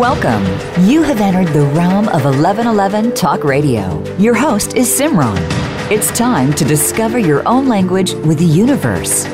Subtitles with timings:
[0.00, 0.42] Welcome.
[0.88, 4.02] You have entered the realm of 1111 Talk Radio.
[4.16, 5.36] Your host is Simran.
[5.90, 9.26] It's time to discover your own language with the universe.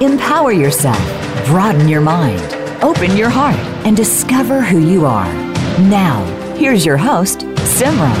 [0.00, 0.96] Empower yourself,
[1.44, 2.40] broaden your mind,
[2.82, 5.30] open your heart, and discover who you are.
[5.90, 6.24] Now,
[6.56, 7.40] here's your host,
[7.76, 8.16] Simran.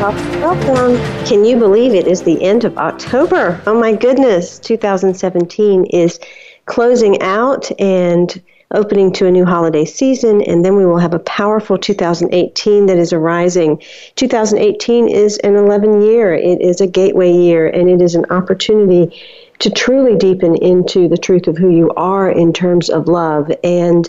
[0.00, 0.96] Welcome.
[1.26, 3.60] Can you believe it is the end of October?
[3.66, 6.18] Oh my goodness, 2017 is
[6.64, 11.18] closing out and opening to a new holiday season, and then we will have a
[11.20, 13.82] powerful 2018 that is arising.
[14.16, 19.20] 2018 is an 11 year, it is a gateway year, and it is an opportunity
[19.58, 24.08] to truly deepen into the truth of who you are in terms of love and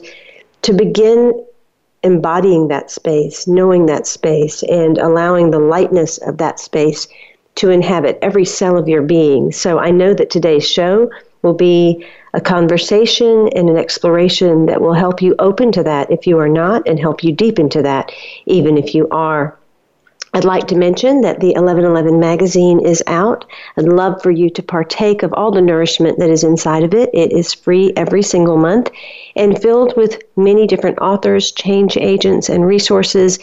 [0.64, 1.46] to begin
[2.04, 7.08] embodying that space, knowing that space, and allowing the lightness of that space
[7.56, 9.52] to inhabit every cell of your being.
[9.52, 11.10] So I know that today's show
[11.44, 16.26] will be a conversation and an exploration that will help you open to that if
[16.26, 18.12] you are not, and help you deep into that
[18.48, 19.58] even if you are.
[20.36, 23.46] I'd like to mention that the 1111 magazine is out.
[23.78, 27.12] I'd love for you to partake of all the nourishment that is inside of it.
[27.14, 28.90] It is free every single month
[29.36, 33.38] and filled with many different authors, change agents, and resources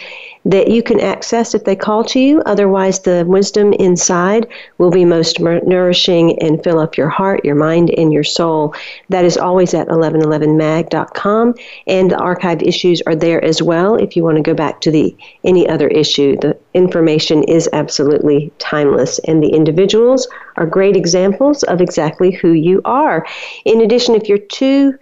[0.45, 2.41] that you can access if they call to you.
[2.47, 4.47] Otherwise, the wisdom inside
[4.79, 8.75] will be most nourishing and fill up your heart, your mind, and your soul.
[9.11, 11.55] That is always at 1111mag.com,
[11.87, 14.91] and the archive issues are there as well if you want to go back to
[14.91, 16.37] the any other issue.
[16.37, 22.81] The information is absolutely timeless, and the individuals are great examples of exactly who you
[22.85, 23.27] are.
[23.65, 24.99] In addition, if you're too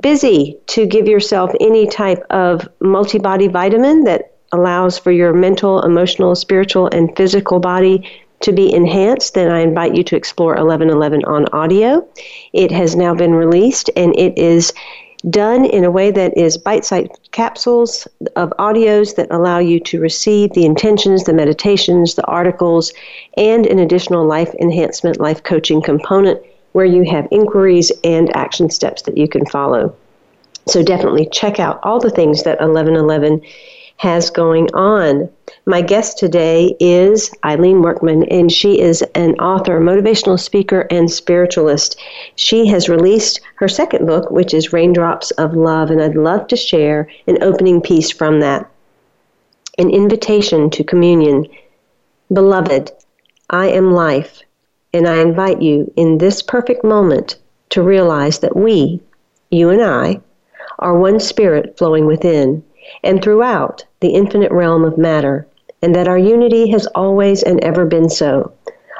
[0.00, 5.82] busy to give yourself any type of multi body vitamin that allows for your mental,
[5.82, 8.08] emotional, spiritual, and physical body
[8.40, 12.06] to be enhanced, then I invite you to explore 1111 on audio.
[12.52, 14.72] It has now been released and it is
[15.30, 20.00] done in a way that is bite sized capsules of audios that allow you to
[20.00, 22.92] receive the intentions, the meditations, the articles,
[23.36, 26.40] and an additional life enhancement, life coaching component
[26.72, 29.94] where you have inquiries and action steps that you can follow.
[30.66, 33.42] So definitely check out all the things that 1111
[34.02, 35.30] has going on.
[35.64, 42.00] My guest today is Eileen Workman, and she is an author, motivational speaker, and spiritualist.
[42.34, 46.56] She has released her second book, which is Raindrops of Love, and I'd love to
[46.56, 48.68] share an opening piece from that.
[49.78, 51.46] An invitation to communion.
[52.32, 52.90] Beloved,
[53.50, 54.42] I am life,
[54.92, 57.36] and I invite you in this perfect moment
[57.68, 59.00] to realize that we,
[59.52, 60.20] you and I,
[60.80, 62.64] are one spirit flowing within
[63.02, 65.46] and throughout the infinite realm of matter,
[65.82, 68.52] and that our unity has always and ever been so.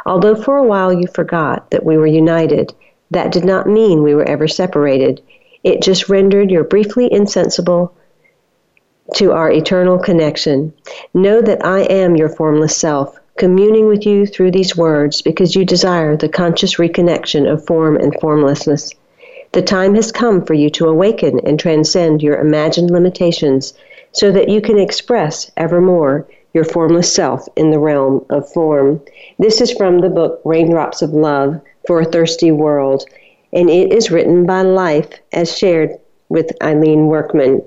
[0.05, 2.73] Although for a while you forgot that we were united,
[3.11, 5.21] that did not mean we were ever separated.
[5.65, 7.95] It just rendered you briefly insensible
[9.15, 10.73] to our eternal connection.
[11.15, 15.65] Know that I am your formless self, communing with you through these words because you
[15.65, 18.93] desire the conscious reconnection of form and formlessness.
[19.53, 23.75] The time has come for you to awaken and transcend your imagined limitations
[24.13, 29.03] so that you can express evermore your formless self in the realm of form.
[29.39, 33.05] This is from the book Raindrops of Love for a Thirsty World,
[33.53, 35.99] and it is written by Life as shared
[36.31, 37.63] with Eileen Workman.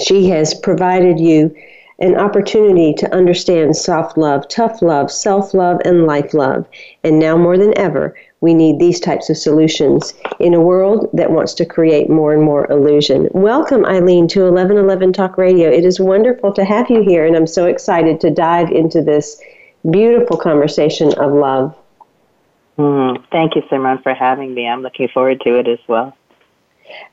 [0.00, 1.54] She has provided you
[1.98, 6.66] an opportunity to understand soft love, tough love, self love, and life love.
[7.04, 11.30] And now more than ever, we need these types of solutions in a world that
[11.30, 13.28] wants to create more and more illusion.
[13.32, 15.70] Welcome, Eileen, to 1111 Talk Radio.
[15.70, 19.40] It is wonderful to have you here, and I'm so excited to dive into this
[19.90, 21.76] beautiful conversation of love.
[22.78, 24.66] Mm, thank you, Simran, for having me.
[24.66, 26.16] I'm looking forward to it as well.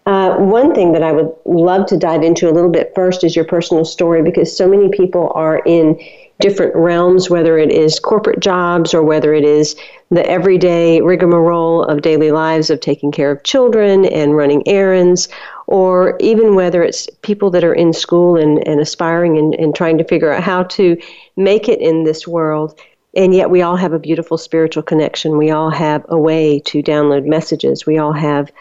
[0.05, 3.35] Uh, one thing that I would love to dive into a little bit first is
[3.35, 5.99] your personal story because so many people are in
[6.39, 9.75] different realms, whether it is corporate jobs or whether it is
[10.11, 15.27] the everyday rigmarole of daily lives of taking care of children and running errands,
[15.65, 19.97] or even whether it's people that are in school and, and aspiring and, and trying
[19.97, 20.97] to figure out how to
[21.35, 22.79] make it in this world.
[23.15, 25.37] And yet, we all have a beautiful spiritual connection.
[25.37, 27.85] We all have a way to download messages.
[27.85, 28.51] We all have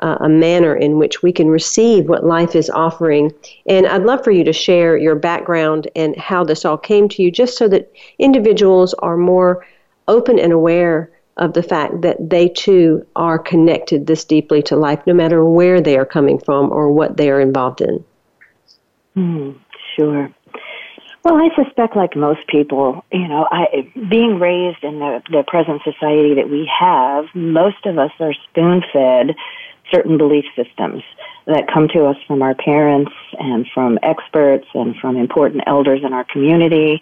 [0.00, 3.32] uh, a manner in which we can receive what life is offering.
[3.66, 7.22] And I'd love for you to share your background and how this all came to
[7.22, 9.66] you, just so that individuals are more
[10.08, 15.00] open and aware of the fact that they too are connected this deeply to life,
[15.06, 18.02] no matter where they are coming from or what they are involved in.
[19.16, 19.58] Mm,
[19.96, 20.30] sure.
[21.24, 25.82] Well, I suspect, like most people, you know, I, being raised in the, the present
[25.82, 29.34] society that we have, most of us are spoon fed
[29.92, 31.02] certain belief systems
[31.46, 36.12] that come to us from our parents and from experts and from important elders in
[36.12, 37.00] our community.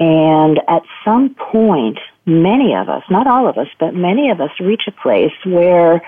[0.00, 4.50] And at some point, many of us, not all of us, but many of us
[4.60, 6.02] reach a place where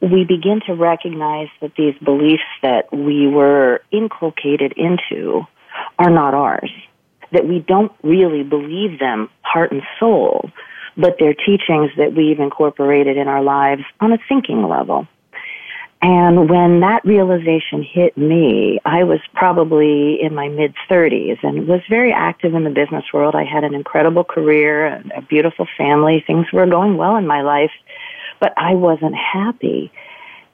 [0.00, 5.46] we begin to recognize that these beliefs that we were inculcated into
[5.98, 6.70] are not ours.
[7.32, 10.50] That we don't really believe them heart and soul,
[10.96, 15.08] but they're teachings that we've incorporated in our lives on a thinking level.
[16.08, 21.80] And when that realization hit me, I was probably in my mid 30s and was
[21.90, 23.34] very active in the business world.
[23.34, 26.22] I had an incredible career, a beautiful family.
[26.24, 27.72] Things were going well in my life,
[28.38, 29.90] but I wasn't happy.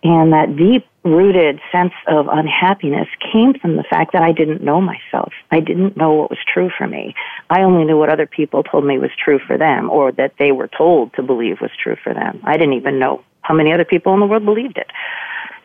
[0.02, 4.80] And that deep rooted sense of unhappiness came from the fact that I didn't know
[4.80, 5.34] myself.
[5.50, 7.14] I didn't know what was true for me.
[7.50, 10.50] I only knew what other people told me was true for them or that they
[10.50, 12.40] were told to believe was true for them.
[12.42, 14.90] I didn't even know how many other people in the world believed it.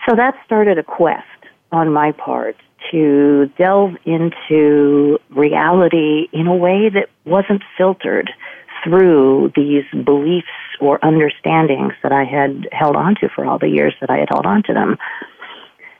[0.07, 1.23] So that started a quest
[1.71, 2.55] on my part
[2.91, 8.31] to delve into reality in a way that wasn't filtered
[8.83, 10.47] through these beliefs
[10.79, 14.45] or understandings that I had held onto for all the years that I had held
[14.45, 14.97] onto them.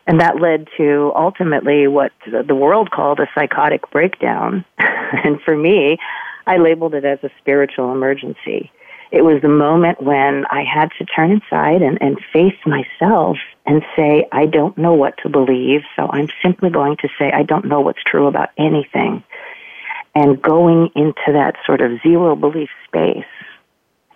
[0.06, 4.64] And that led to ultimately what the world called a psychotic breakdown.
[4.78, 5.98] and for me,
[6.46, 8.72] I labeled it as a spiritual emergency.
[9.12, 13.84] It was the moment when I had to turn inside and, and face myself and
[13.96, 17.66] say, I don't know what to believe, so I'm simply going to say, I don't
[17.66, 19.24] know what's true about anything.
[20.16, 23.26] And going into that sort of zero belief space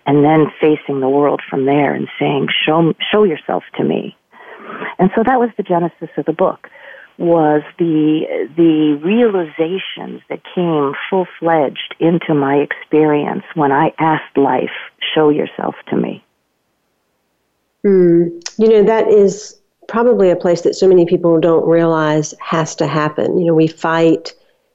[0.06, 4.16] and then facing the world from there and saying, show, show yourself to me.
[4.98, 6.68] And so that was the genesis of the book
[7.18, 14.72] was the the realizations that came full fledged into my experience when I asked life,
[15.14, 16.24] "Show yourself to me."
[17.84, 18.42] Mm.
[18.58, 22.86] You know that is probably a place that so many people don't realize has to
[22.86, 23.38] happen.
[23.38, 24.32] You know, we fight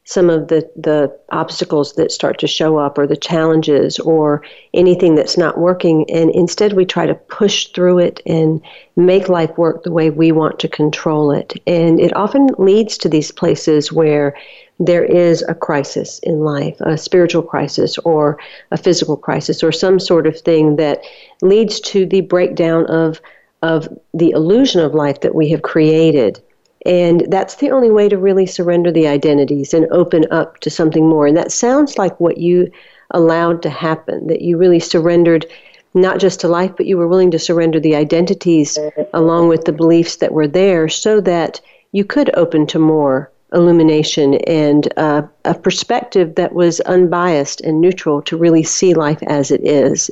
[0.08, 4.42] some of the, the obstacles that start to show up or the challenges or
[4.74, 6.10] anything that's not working.
[6.10, 8.62] And instead, we try to push through it and
[8.96, 11.62] make life work the way we want to control it.
[11.68, 14.34] And it often leads to these places where
[14.80, 18.40] there is a crisis in life, a spiritual crisis or
[18.72, 21.02] a physical crisis or some sort of thing that
[21.42, 23.22] leads to the breakdown of
[23.64, 26.40] of the illusion of life that we have created
[26.88, 31.08] and that's the only way to really surrender the identities and open up to something
[31.08, 31.28] more.
[31.28, 32.72] And that sounds like what you
[33.12, 35.46] allowed to happen, that you really surrendered
[35.94, 38.78] not just to life, but you were willing to surrender the identities
[39.14, 41.60] along with the beliefs that were there so that
[41.92, 48.22] you could open to more illumination and uh, a perspective that was unbiased and neutral
[48.24, 50.10] to really see life as it is.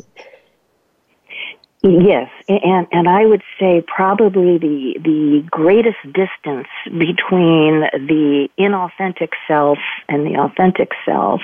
[1.87, 9.77] Yes, and and I would say probably the the greatest distance between the inauthentic self
[10.09, 11.41] and the authentic self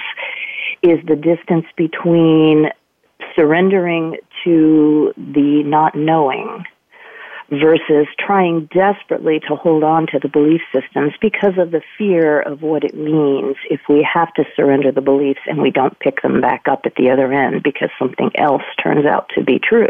[0.81, 2.71] is the distance between
[3.35, 6.65] surrendering to the not knowing
[7.51, 12.62] versus trying desperately to hold on to the belief systems because of the fear of
[12.62, 16.39] what it means if we have to surrender the beliefs and we don't pick them
[16.39, 19.89] back up at the other end because something else turns out to be true.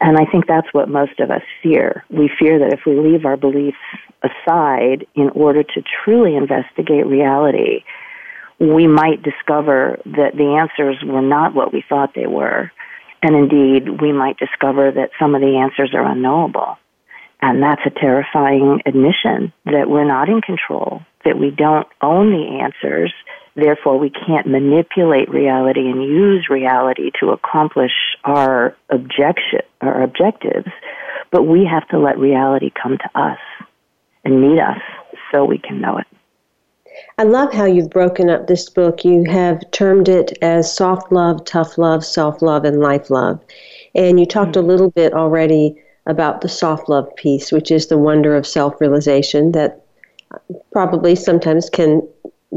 [0.00, 2.04] And I think that's what most of us fear.
[2.10, 3.76] We fear that if we leave our beliefs
[4.22, 7.84] aside in order to truly investigate reality,
[8.58, 12.72] we might discover that the answers were not what we thought they were.
[13.22, 16.78] And indeed, we might discover that some of the answers are unknowable.
[17.40, 22.60] And that's a terrifying admission that we're not in control, that we don't own the
[22.62, 23.12] answers,
[23.56, 27.92] Therefore, we can't manipulate reality and use reality to accomplish
[28.22, 30.68] our objection, our objectives,
[31.32, 33.38] but we have to let reality come to us
[34.26, 34.78] and meet us
[35.32, 36.06] so we can know it.
[37.18, 39.04] I love how you've broken up this book.
[39.04, 43.40] You have termed it as soft love, tough love, self love, and life love.
[43.94, 44.64] And you talked mm-hmm.
[44.64, 48.80] a little bit already about the soft love piece, which is the wonder of self
[48.80, 49.82] realization that
[50.72, 52.02] probably sometimes can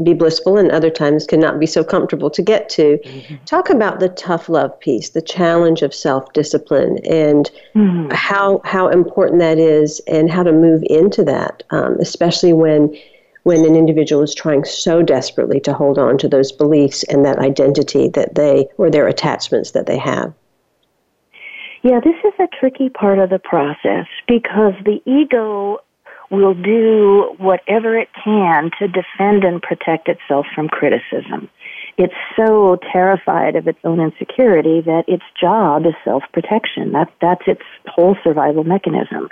[0.02, 2.98] be blissful and other times cannot be so comfortable to get to.
[3.04, 3.44] Mm-hmm.
[3.44, 8.10] Talk about the tough love piece, the challenge of self discipline, and mm-hmm.
[8.10, 12.96] how how important that is, and how to move into that, um, especially when
[13.42, 17.38] when an individual is trying so desperately to hold on to those beliefs and that
[17.38, 20.32] identity that they or their attachments that they have.
[21.82, 25.78] Yeah, this is a tricky part of the process because the ego
[26.30, 31.48] will do whatever it can to defend and protect itself from criticism.
[32.00, 36.92] it's so terrified of its own insecurity that its job is self-protection.
[36.92, 39.28] That, that's its whole survival mechanism.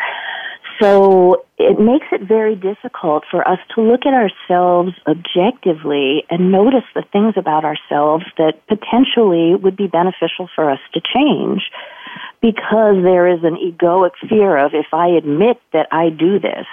[0.81, 6.85] So it makes it very difficult for us to look at ourselves objectively and notice
[6.95, 11.63] the things about ourselves that potentially would be beneficial for us to change
[12.41, 16.67] because there is an egoic fear of if I admit that I do this,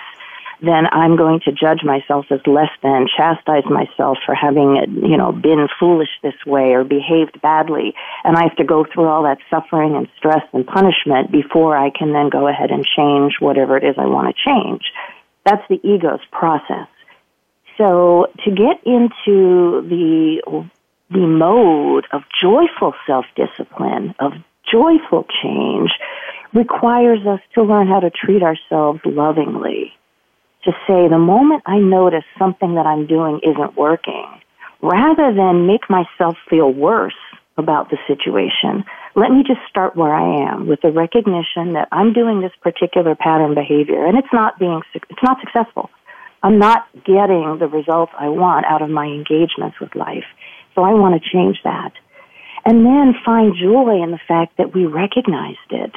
[0.62, 5.32] then I'm going to judge myself as less than, chastise myself for having, you know,
[5.32, 7.94] been foolish this way or behaved badly.
[8.24, 11.90] And I have to go through all that suffering and stress and punishment before I
[11.90, 14.84] can then go ahead and change whatever it is I want to change.
[15.46, 16.88] That's the ego's process.
[17.78, 20.64] So to get into the,
[21.10, 24.32] the mode of joyful self-discipline, of
[24.72, 25.92] joyful change,
[26.54, 29.94] requires us to learn how to treat ourselves lovingly
[30.66, 34.26] to say the moment I notice something that I'm doing isn't working,
[34.82, 37.18] rather than make myself feel worse
[37.58, 38.84] about the situation,
[39.16, 43.16] let me just start where I am with the recognition that I'm doing this particular
[43.16, 45.90] pattern behavior and it's not being, it's not successful.
[46.44, 50.26] I'm not getting the results I want out of my engagements with life.
[50.76, 51.94] So I want to change that.
[52.66, 55.94] And then find joy in the fact that we recognized it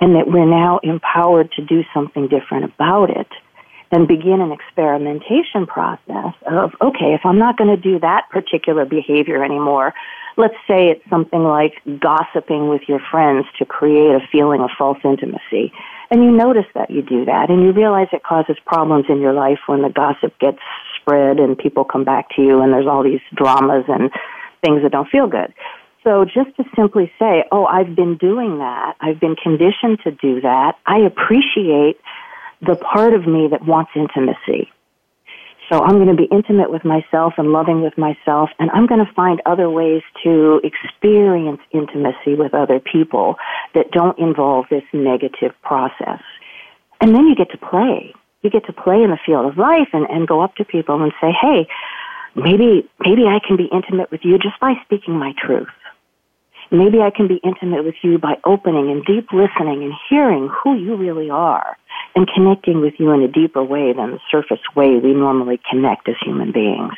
[0.00, 3.28] and that we're now empowered to do something different about it
[3.92, 8.86] and begin an experimentation process of, okay, if I'm not going to do that particular
[8.86, 9.92] behavior anymore,
[10.38, 14.98] let's say it's something like gossiping with your friends to create a feeling of false
[15.04, 15.72] intimacy.
[16.10, 19.34] And you notice that you do that and you realize it causes problems in your
[19.34, 20.58] life when the gossip gets
[20.98, 24.10] spread and people come back to you and there's all these dramas and
[24.64, 25.52] things that don't feel good.
[26.04, 28.96] So just to simply say, oh, I've been doing that.
[29.00, 30.76] I've been conditioned to do that.
[30.86, 32.00] I appreciate
[32.62, 34.70] the part of me that wants intimacy.
[35.70, 39.04] So I'm going to be intimate with myself and loving with myself, and I'm going
[39.04, 43.36] to find other ways to experience intimacy with other people
[43.74, 46.20] that don't involve this negative process.
[47.00, 48.14] And then you get to play.
[48.42, 51.02] You get to play in the field of life and, and go up to people
[51.02, 51.66] and say, hey,
[52.36, 55.68] maybe, maybe I can be intimate with you just by speaking my truth.
[56.72, 60.74] Maybe I can be intimate with you by opening and deep listening and hearing who
[60.74, 61.76] you really are
[62.14, 66.08] and connecting with you in a deeper way than the surface way we normally connect
[66.08, 66.94] as human beings.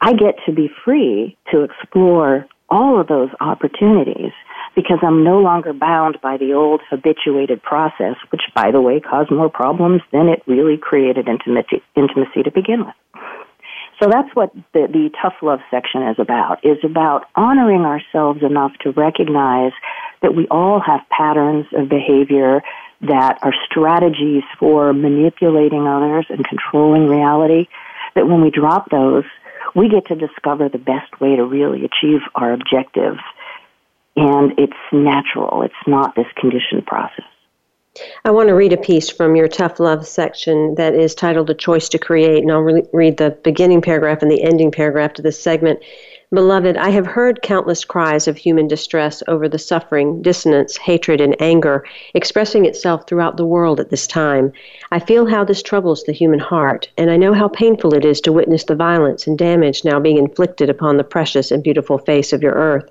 [0.00, 4.30] I get to be free to explore all of those opportunities
[4.76, 9.32] because I'm no longer bound by the old habituated process, which by the way caused
[9.32, 12.94] more problems than it really created intimacy, intimacy to begin with.
[14.02, 18.72] So that's what the, the tough love section is about, is about honoring ourselves enough
[18.80, 19.70] to recognize
[20.22, 22.62] that we all have patterns of behavior
[23.02, 27.68] that are strategies for manipulating others and controlling reality,
[28.16, 29.24] that when we drop those,
[29.76, 33.20] we get to discover the best way to really achieve our objectives.
[34.16, 35.62] And it's natural.
[35.62, 37.24] It's not this conditioned process.
[38.24, 41.54] I want to read a piece from your Tough Love section that is titled A
[41.54, 45.22] Choice to Create, and I'll re- read the beginning paragraph and the ending paragraph to
[45.22, 45.78] this segment.
[46.32, 51.36] Beloved, I have heard countless cries of human distress over the suffering, dissonance, hatred, and
[51.38, 51.84] anger
[52.14, 54.54] expressing itself throughout the world at this time.
[54.90, 58.22] I feel how this troubles the human heart, and I know how painful it is
[58.22, 62.32] to witness the violence and damage now being inflicted upon the precious and beautiful face
[62.32, 62.88] of your earth.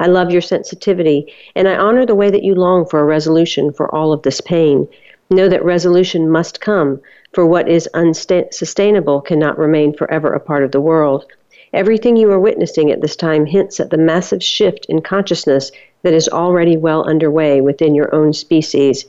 [0.00, 3.70] I love your sensitivity, and I honor the way that you long for a resolution
[3.70, 4.88] for all of this pain.
[5.28, 7.02] Know that resolution must come,
[7.34, 11.26] for what is unsustainable cannot remain forever a part of the world.
[11.74, 15.70] Everything you are witnessing at this time hints at the massive shift in consciousness
[16.02, 19.04] that is already well underway within your own species.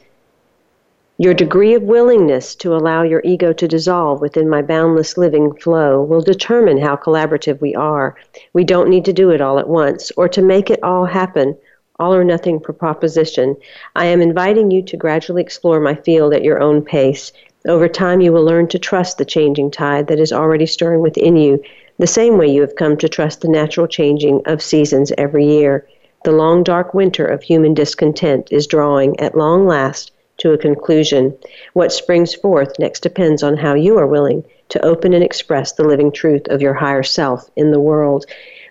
[1.22, 6.02] Your degree of willingness to allow your ego to dissolve within my boundless living flow
[6.02, 8.16] will determine how collaborative we are.
[8.54, 11.56] We don't need to do it all at once or to make it all happen,
[12.00, 13.56] all or nothing proposition.
[13.96, 17.32] I am inviting you to gradually explore my field at your own pace.
[17.68, 21.36] Over time, you will learn to trust the changing tide that is already stirring within
[21.36, 21.62] you
[22.00, 25.88] the same way you have come to trust the natural changing of seasons every year.
[26.24, 30.12] The long dark winter of human discontent is drawing, at long last,
[30.42, 31.38] to a conclusion.
[31.74, 35.84] What springs forth next depends on how you are willing to open and express the
[35.84, 38.26] living truth of your higher self in the world.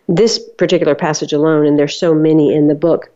[0.09, 3.11] This particular passage alone, and there's so many in the book,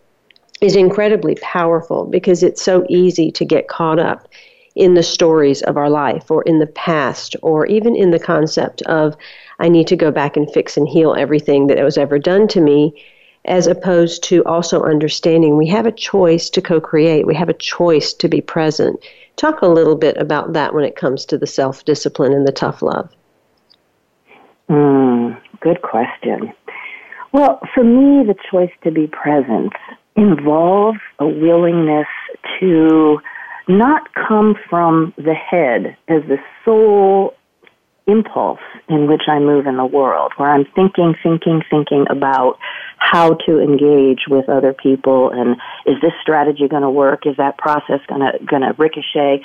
[0.60, 4.28] is incredibly powerful because it's so easy to get caught up
[4.76, 8.82] in the stories of our life or in the past or even in the concept
[8.82, 9.16] of
[9.58, 12.60] I need to go back and fix and heal everything that was ever done to
[12.60, 12.94] me,
[13.44, 17.54] as opposed to also understanding we have a choice to co create, we have a
[17.54, 18.98] choice to be present.
[19.36, 22.52] Talk a little bit about that when it comes to the self discipline and the
[22.52, 23.10] tough love.
[24.68, 26.52] Mm, good question.
[27.32, 29.72] Well, for me, the choice to be present
[30.16, 32.06] involves a willingness
[32.60, 33.18] to
[33.66, 37.34] not come from the head as the sole
[38.06, 42.58] impulse in which I move in the world, where I'm thinking, thinking, thinking about
[42.98, 45.56] how to engage with other people and
[45.86, 47.26] is this strategy going to work?
[47.26, 49.42] Is that process going to going to ricochet?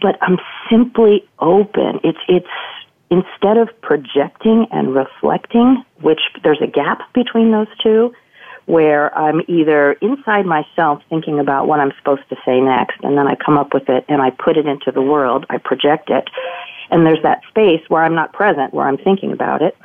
[0.00, 0.38] But I'm
[0.70, 2.00] simply open.
[2.04, 2.46] It's it's
[3.10, 8.14] instead of projecting and reflecting, which there's a gap between those two,
[8.66, 13.26] where I'm either inside myself thinking about what I'm supposed to say next, and then
[13.26, 16.28] I come up with it and I put it into the world, I project it,
[16.92, 19.76] and there's that space where I'm not present, where I'm thinking about it,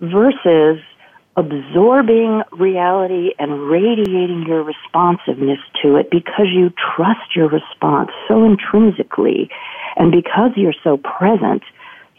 [0.00, 0.78] versus
[1.36, 9.48] absorbing reality and radiating your responsiveness to it because you trust your response so intrinsically
[9.96, 11.62] and because you're so present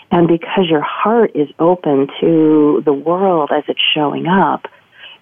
[0.10, 4.68] and because your heart is open to the world as it's showing up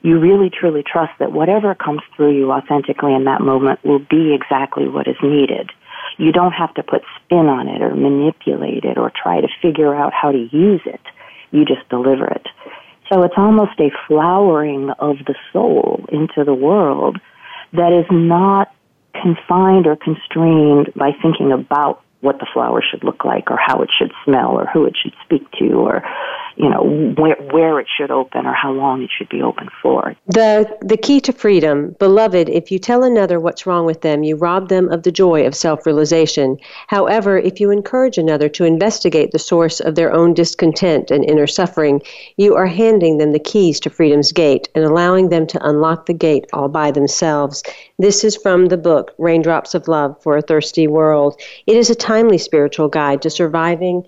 [0.02, 4.34] you really truly trust that whatever comes through you authentically in that moment will be
[4.34, 5.72] exactly what is needed.
[6.18, 9.94] You don't have to put spin on it or manipulate it or try to figure
[9.96, 11.02] out how to use it.
[11.52, 12.48] You just deliver it.
[13.12, 17.18] So it's almost a flowering of the soul into the world
[17.74, 18.74] that is not
[19.14, 23.90] confined or constrained by thinking about what the flower should look like or how it
[23.98, 26.04] should smell or who it should speak to or
[26.58, 30.14] you know where where it should open or how long it should be open for.
[30.28, 34.36] The the key to freedom, beloved, if you tell another what's wrong with them, you
[34.36, 36.58] rob them of the joy of self-realization.
[36.88, 41.48] However, if you encourage another to investigate the source of their own discontent and inner
[41.48, 42.02] suffering,
[42.38, 46.14] you are handing them the keys to freedom's gate and allowing them to unlock the
[46.14, 47.64] gate all by themselves.
[48.00, 51.40] This is from the book Raindrops of Love for a Thirsty World.
[51.68, 54.04] It is a timely spiritual guide to surviving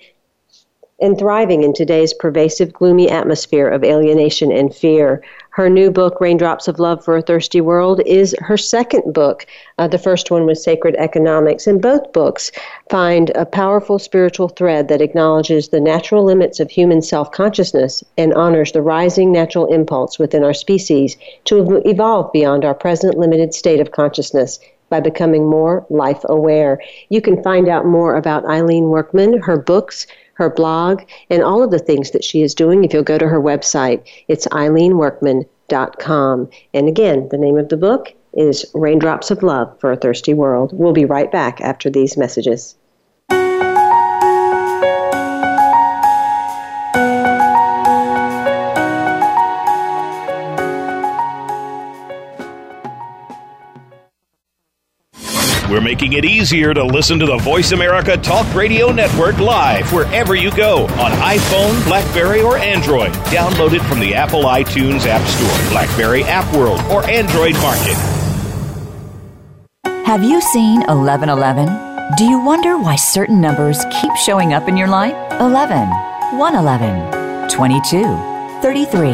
[1.00, 5.24] and thriving in today's pervasive, gloomy atmosphere of alienation and fear.
[5.51, 9.46] Her new book, Raindrops of Love for a Thirsty World, is her second book.
[9.78, 12.51] Uh, the first one was Sacred Economics, and both books
[12.89, 18.34] find a powerful spiritual thread that acknowledges the natural limits of human self consciousness and
[18.34, 23.80] honors the rising natural impulse within our species to evolve beyond our present limited state
[23.80, 26.82] of consciousness by becoming more life aware.
[27.10, 31.71] You can find out more about Eileen Workman, her books, her blog, and all of
[31.71, 34.04] the things that she is doing if you'll go to her website.
[34.28, 36.49] It's eileenworkman.com.
[36.73, 40.71] And again, the name of the book is Raindrops of Love for a Thirsty World.
[40.73, 42.75] We'll be right back after these messages.
[55.80, 60.36] We're making it easier to listen to the Voice America Talk Radio Network live wherever
[60.36, 63.13] you go on iPhone, Blackberry, or Android.
[63.32, 67.96] Download it from the Apple iTunes App Store, Blackberry App World, or Android Market.
[70.06, 72.18] Have you seen 1111?
[72.18, 75.15] Do you wonder why certain numbers keep showing up in your life?
[75.39, 75.88] 11,
[76.38, 78.04] 111, 22,
[78.62, 79.12] 33,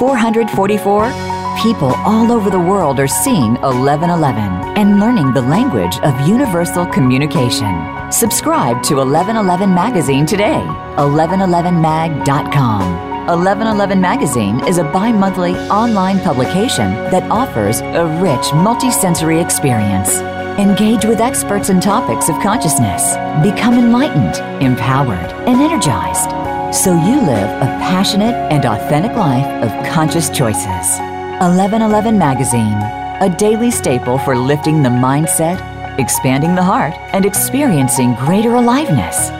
[0.00, 1.31] 444?
[1.62, 7.72] People all over the world are seeing 1111 and learning the language of universal communication.
[8.10, 10.60] Subscribe to 1111 Magazine today.
[10.98, 13.28] 1111mag.com.
[13.28, 20.16] 1111 Magazine is a bi monthly online publication that offers a rich multisensory experience.
[20.58, 23.14] Engage with experts and topics of consciousness.
[23.40, 26.30] Become enlightened, empowered, and energized
[26.74, 31.11] so you live a passionate and authentic life of conscious choices.
[31.42, 32.78] 1111 Magazine,
[33.20, 35.58] a daily staple for lifting the mindset,
[35.98, 39.30] expanding the heart, and experiencing greater aliveness.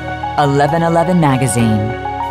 [0.42, 1.80] 1111 Magazine.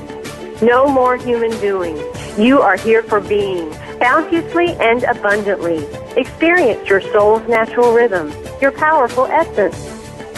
[0.63, 1.97] No more human doing.
[2.39, 5.85] You are here for being, bounteously and abundantly.
[6.17, 9.96] Experience your soul's natural rhythm, your powerful essence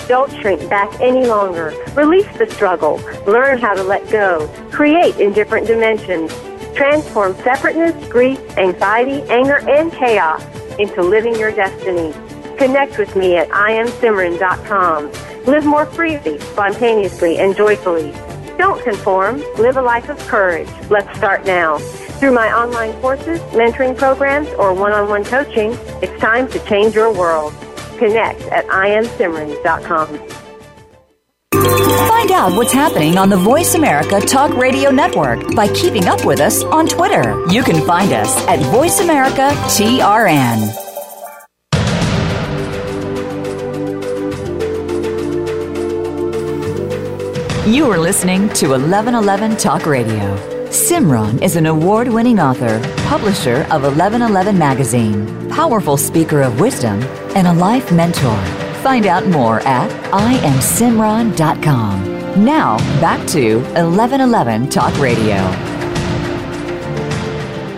[0.08, 1.72] don't shrink back any longer.
[1.94, 2.96] Release the struggle.
[3.26, 4.48] Learn how to let go.
[4.72, 6.32] Create in different dimensions.
[6.74, 10.42] Transform separateness, grief, anxiety, anger, and chaos
[10.78, 12.12] into living your destiny.
[12.56, 15.12] Connect with me at IamSimran.com.
[15.44, 18.12] Live more freely, spontaneously, and joyfully.
[18.56, 19.42] Don't conform.
[19.58, 20.68] Live a life of courage.
[20.90, 21.78] Let's start now.
[22.18, 27.54] Through my online courses, mentoring programs, or one-on-one coaching, it's time to change your world.
[27.98, 30.18] Connect at iamsimran.com.
[32.08, 36.40] Find out what's happening on the Voice America Talk Radio Network by keeping up with
[36.40, 37.44] us on Twitter.
[37.50, 40.74] You can find us at Voice America TRN.
[47.66, 50.36] You are listening to 1111 Talk Radio.
[50.68, 57.02] Simran is an award winning author, publisher of 1111 Magazine, powerful speaker of wisdom,
[57.34, 58.40] and a life mentor.
[58.84, 62.44] Find out more at IamSimran.com.
[62.44, 65.67] Now, back to 1111 Talk Radio.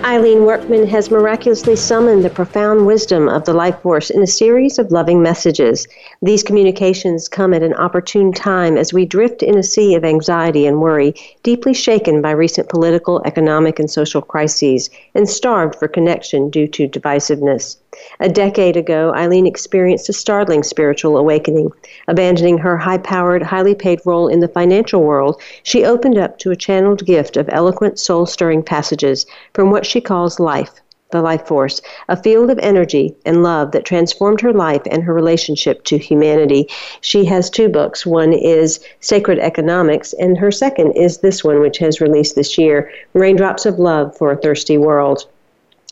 [0.05, 4.79] Eileen Workman has miraculously summoned the profound wisdom of the life force in a series
[4.79, 5.87] of loving messages.
[6.23, 10.67] These communications come at an opportune time as we drift in a sea of anxiety
[10.67, 16.49] and worry, deeply shaken by recent political, economic, and social crises, and starved for connection
[16.49, 17.77] due to divisiveness.
[18.20, 21.72] A decade ago, Eileen experienced a startling spiritual awakening.
[22.07, 26.53] Abandoning her high powered, highly paid role in the financial world, she opened up to
[26.53, 31.46] a channeled gift of eloquent, soul stirring passages from what she calls life, the life
[31.46, 35.98] force, a field of energy and love that transformed her life and her relationship to
[35.98, 36.68] humanity.
[37.00, 38.07] She has two books.
[38.07, 42.92] One is Sacred Economics, and her second is this one, which has released this year
[43.14, 45.26] Raindrops of Love for a Thirsty World.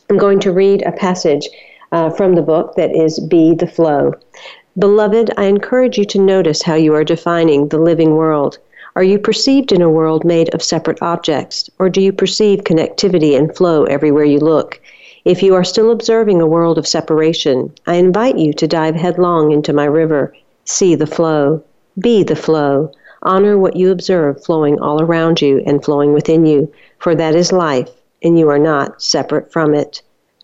[0.09, 1.49] I'm going to read a passage
[1.91, 4.13] uh, from the book that is Be the Flow.
[4.77, 8.57] Beloved, I encourage you to notice how you are defining the living world.
[8.95, 13.37] Are you perceived in a world made of separate objects, or do you perceive connectivity
[13.37, 14.79] and flow everywhere you look?
[15.25, 19.51] If you are still observing a world of separation, I invite you to dive headlong
[19.51, 20.33] into my river.
[20.65, 21.63] See the flow.
[21.99, 22.91] Be the flow.
[23.23, 27.51] Honor what you observe flowing all around you and flowing within you, for that is
[27.51, 27.89] life,
[28.23, 30.01] and you are not separate from it.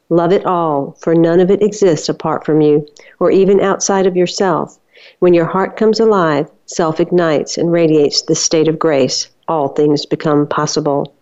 [0.09, 2.87] Love it all, for none of it exists apart from you,
[3.19, 4.77] or even outside of yourself.
[5.19, 10.05] When your heart comes alive, self ignites and radiates this state of grace, all things
[10.05, 11.13] become possible.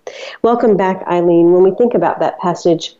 [0.41, 1.53] Welcome back, Eileen.
[1.53, 2.95] When we think about that passage,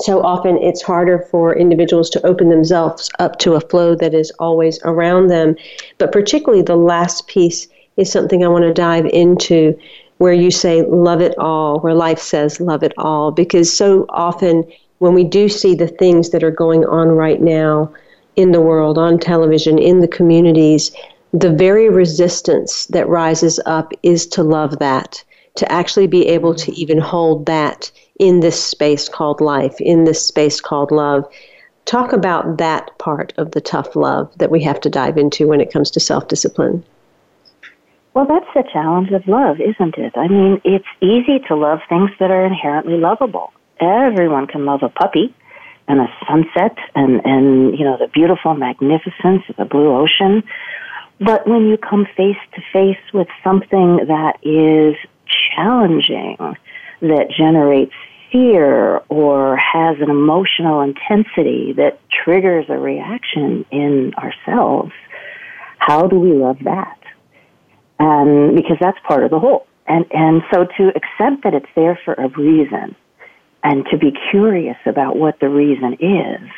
[0.00, 4.30] so often it's harder for individuals to open themselves up to a flow that is
[4.38, 5.56] always around them.
[5.98, 9.76] But particularly the last piece is something I want to dive into
[10.18, 14.64] where you say, love it all, where life says, love it all, because so often
[15.00, 17.92] when we do see the things that are going on right now
[18.36, 20.94] in the world, on television, in the communities,
[21.32, 26.70] the very resistance that rises up is to love that, to actually be able to
[26.72, 31.24] even hold that in this space called life, in this space called love.
[31.86, 35.62] Talk about that part of the tough love that we have to dive into when
[35.62, 36.84] it comes to self discipline.
[38.12, 40.12] Well, that's the challenge of love, isn't it?
[40.14, 44.88] I mean, it's easy to love things that are inherently lovable everyone can love a
[44.88, 45.34] puppy
[45.88, 50.44] and a sunset and, and, you know, the beautiful magnificence of the blue ocean.
[51.18, 54.96] But when you come face to face with something that is
[55.54, 56.36] challenging,
[57.00, 57.92] that generates
[58.30, 64.92] fear or has an emotional intensity that triggers a reaction in ourselves,
[65.78, 66.98] how do we love that?
[67.98, 69.66] And because that's part of the whole.
[69.86, 72.94] And, and so to accept that it's there for a reason
[73.62, 76.50] and to be curious about what the reason is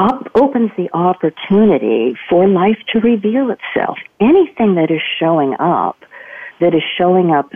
[0.00, 3.98] op- opens the opportunity for life to reveal itself.
[4.20, 5.96] Anything that is showing up,
[6.60, 7.52] that is showing up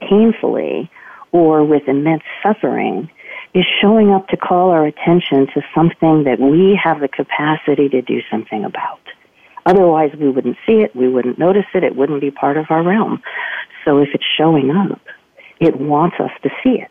[0.00, 0.90] painfully
[1.32, 3.10] or with immense suffering,
[3.54, 8.02] is showing up to call our attention to something that we have the capacity to
[8.02, 9.00] do something about.
[9.66, 12.82] Otherwise, we wouldn't see it, we wouldn't notice it, it wouldn't be part of our
[12.82, 13.22] realm.
[13.84, 15.00] So if it's showing up,
[15.60, 16.90] it wants us to see it.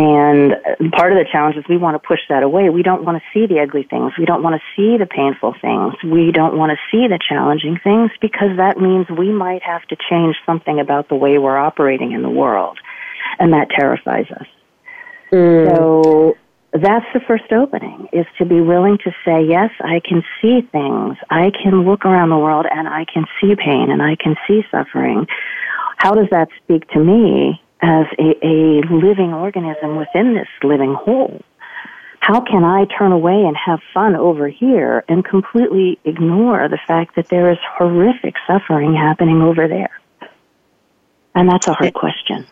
[0.00, 0.54] And
[0.92, 2.70] part of the challenge is we want to push that away.
[2.70, 4.12] We don't want to see the ugly things.
[4.18, 5.92] We don't want to see the painful things.
[6.02, 9.96] We don't want to see the challenging things because that means we might have to
[10.08, 12.78] change something about the way we're operating in the world.
[13.38, 14.46] And that terrifies us.
[15.32, 15.76] Mm.
[15.76, 16.36] So
[16.72, 21.18] that's the first opening is to be willing to say, yes, I can see things.
[21.28, 24.62] I can look around the world and I can see pain and I can see
[24.70, 25.26] suffering.
[25.98, 27.60] How does that speak to me?
[27.82, 31.40] As a, a living organism within this living whole.
[32.20, 37.16] How can I turn away and have fun over here and completely ignore the fact
[37.16, 39.98] that there is horrific suffering happening over there?
[41.34, 42.46] And that's a hard question.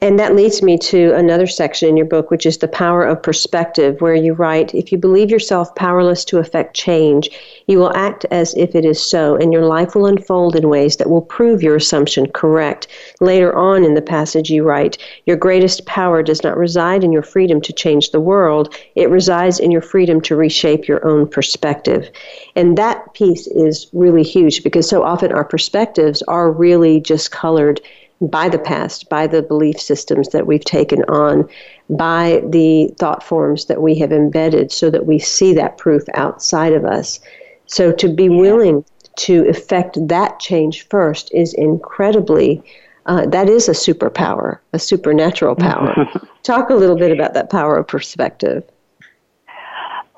[0.00, 3.22] And that leads me to another section in your book, which is The Power of
[3.22, 7.30] Perspective, where you write If you believe yourself powerless to affect change,
[7.66, 10.96] you will act as if it is so, and your life will unfold in ways
[10.96, 12.86] that will prove your assumption correct.
[13.20, 17.22] Later on in the passage, you write Your greatest power does not reside in your
[17.22, 22.08] freedom to change the world, it resides in your freedom to reshape your own perspective.
[22.54, 27.80] And that piece is really huge because so often our perspectives are really just colored
[28.22, 31.48] by the past, by the belief systems that we've taken on,
[31.90, 36.72] by the thought forms that we have embedded so that we see that proof outside
[36.72, 37.20] of us.
[37.66, 38.84] So to be willing
[39.16, 42.62] to effect that change first is incredibly,
[43.06, 46.06] uh, that is a superpower, a supernatural power.
[46.42, 48.62] Talk a little bit about that power of perspective.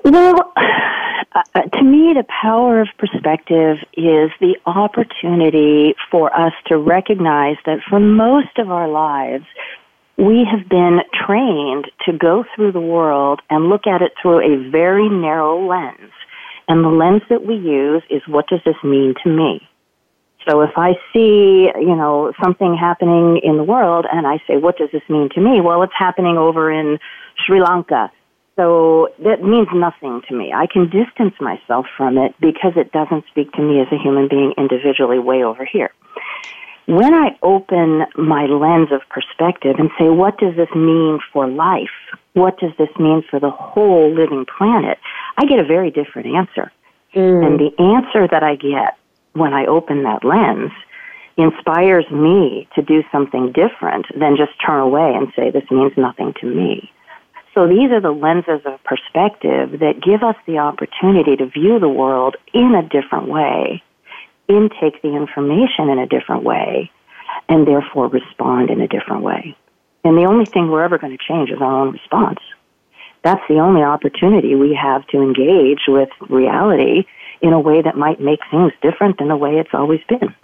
[0.04, 0.52] Well,
[1.34, 7.80] uh, to me, the power of perspective is the opportunity for us to recognize that
[7.88, 9.44] for most of our lives,
[10.16, 14.70] we have been trained to go through the world and look at it through a
[14.70, 16.12] very narrow lens.
[16.68, 19.60] And the lens that we use is what does this mean to me?
[20.48, 24.76] So if I see, you know, something happening in the world and I say, what
[24.78, 25.60] does this mean to me?
[25.60, 26.98] Well, it's happening over in
[27.44, 28.12] Sri Lanka
[28.56, 30.52] so that means nothing to me.
[30.54, 34.28] I can distance myself from it because it doesn't speak to me as a human
[34.28, 35.90] being individually way over here.
[36.86, 41.96] When I open my lens of perspective and say, what does this mean for life?
[42.34, 44.98] What does this mean for the whole living planet?
[45.36, 46.70] I get a very different answer.
[47.14, 47.46] Mm.
[47.46, 48.98] And the answer that I get
[49.32, 50.72] when I open that lens
[51.36, 56.34] inspires me to do something different than just turn away and say, this means nothing
[56.40, 56.92] to me.
[57.54, 61.88] So these are the lenses of perspective that give us the opportunity to view the
[61.88, 63.82] world in a different way,
[64.48, 66.90] intake the information in a different way,
[67.48, 69.56] and therefore respond in a different way.
[70.02, 72.40] And the only thing we're ever going to change is our own response.
[73.22, 77.04] That's the only opportunity we have to engage with reality
[77.40, 80.34] in a way that might make things different than the way it's always been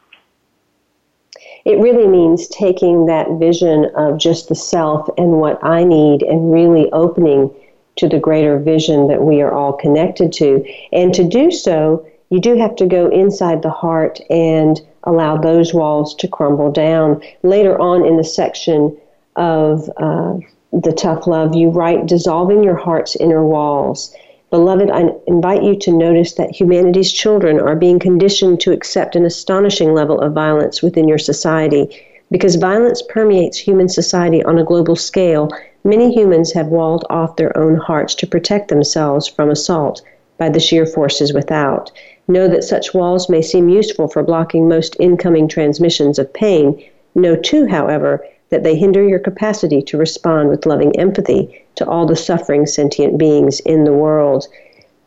[1.64, 6.53] it really means taking that vision of just the self and what I need and
[6.53, 7.51] really opening
[7.96, 10.64] to the greater vision that we are all connected to.
[10.92, 15.75] And to do so, you do have to go inside the heart and allow those
[15.75, 17.20] walls to crumble down.
[17.42, 18.96] Later on in the section
[19.37, 20.37] of uh,
[20.73, 24.14] the tough love, you write dissolving your heart's inner walls.
[24.50, 29.24] Beloved, I invite you to notice that humanity's children are being conditioned to accept an
[29.24, 31.88] astonishing level of violence within your society.
[32.32, 35.50] Because violence permeates human society on a global scale,
[35.84, 40.02] many humans have walled off their own hearts to protect themselves from assault
[40.36, 41.92] by the sheer forces without.
[42.26, 46.82] Know that such walls may seem useful for blocking most incoming transmissions of pain.
[47.14, 52.06] Know too, however, that they hinder your capacity to respond with loving empathy to all
[52.06, 54.46] the suffering sentient beings in the world.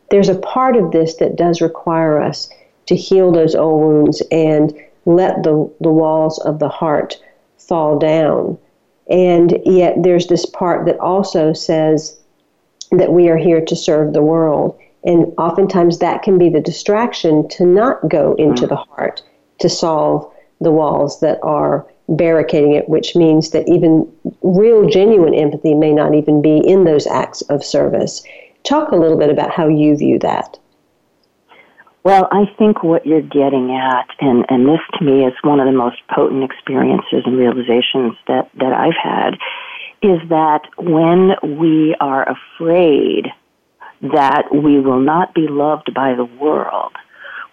[0.10, 2.50] There's a part of this that does require us
[2.88, 4.74] to heal those old wounds and
[5.06, 7.22] let the, the walls of the heart
[7.58, 8.58] fall down.
[9.10, 12.18] And yet, there's this part that also says
[12.92, 14.78] that we are here to serve the world.
[15.04, 18.70] And oftentimes, that can be the distraction to not go into mm.
[18.70, 19.22] the heart
[19.60, 24.12] to solve the walls that are barricading it, which means that even
[24.42, 28.24] real, genuine empathy may not even be in those acts of service.
[28.64, 30.58] Talk a little bit about how you view that.
[32.04, 35.66] Well, I think what you're getting at, and, and this to me is one of
[35.66, 39.36] the most potent experiences and realizations that, that I've had,
[40.02, 43.28] is that when we are afraid
[44.02, 46.92] that we will not be loved by the world,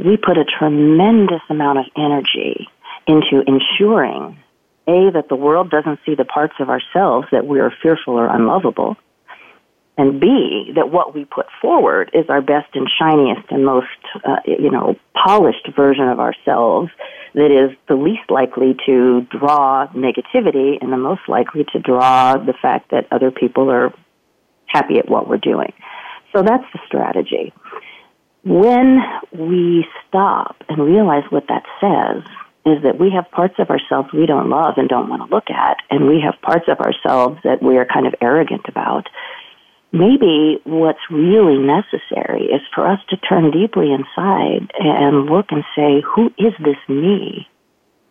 [0.01, 2.67] we put a tremendous amount of energy
[3.07, 4.39] into ensuring
[4.89, 8.27] a that the world doesn't see the parts of ourselves that we are fearful or
[8.27, 8.97] unlovable
[9.97, 13.87] and b that what we put forward is our best and shiniest and most
[14.25, 16.91] uh, you know polished version of ourselves
[17.35, 22.55] that is the least likely to draw negativity and the most likely to draw the
[22.61, 23.93] fact that other people are
[24.67, 25.73] happy at what we're doing.
[26.35, 27.53] So that's the strategy.
[28.45, 29.01] When
[29.33, 32.25] we stop and realize what that says
[32.67, 35.49] is that we have parts of ourselves we don't love and don't want to look
[35.51, 39.09] at, and we have parts of ourselves that we are kind of arrogant about.
[39.93, 46.03] Maybe what's really necessary is for us to turn deeply inside and look and say,
[46.15, 47.49] who is this me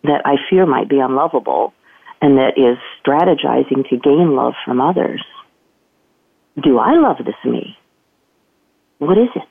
[0.02, 1.72] that I fear might be unlovable
[2.20, 5.24] and that is strategizing to gain love from others?
[6.60, 7.78] Do I love this me?
[8.98, 9.48] What is it?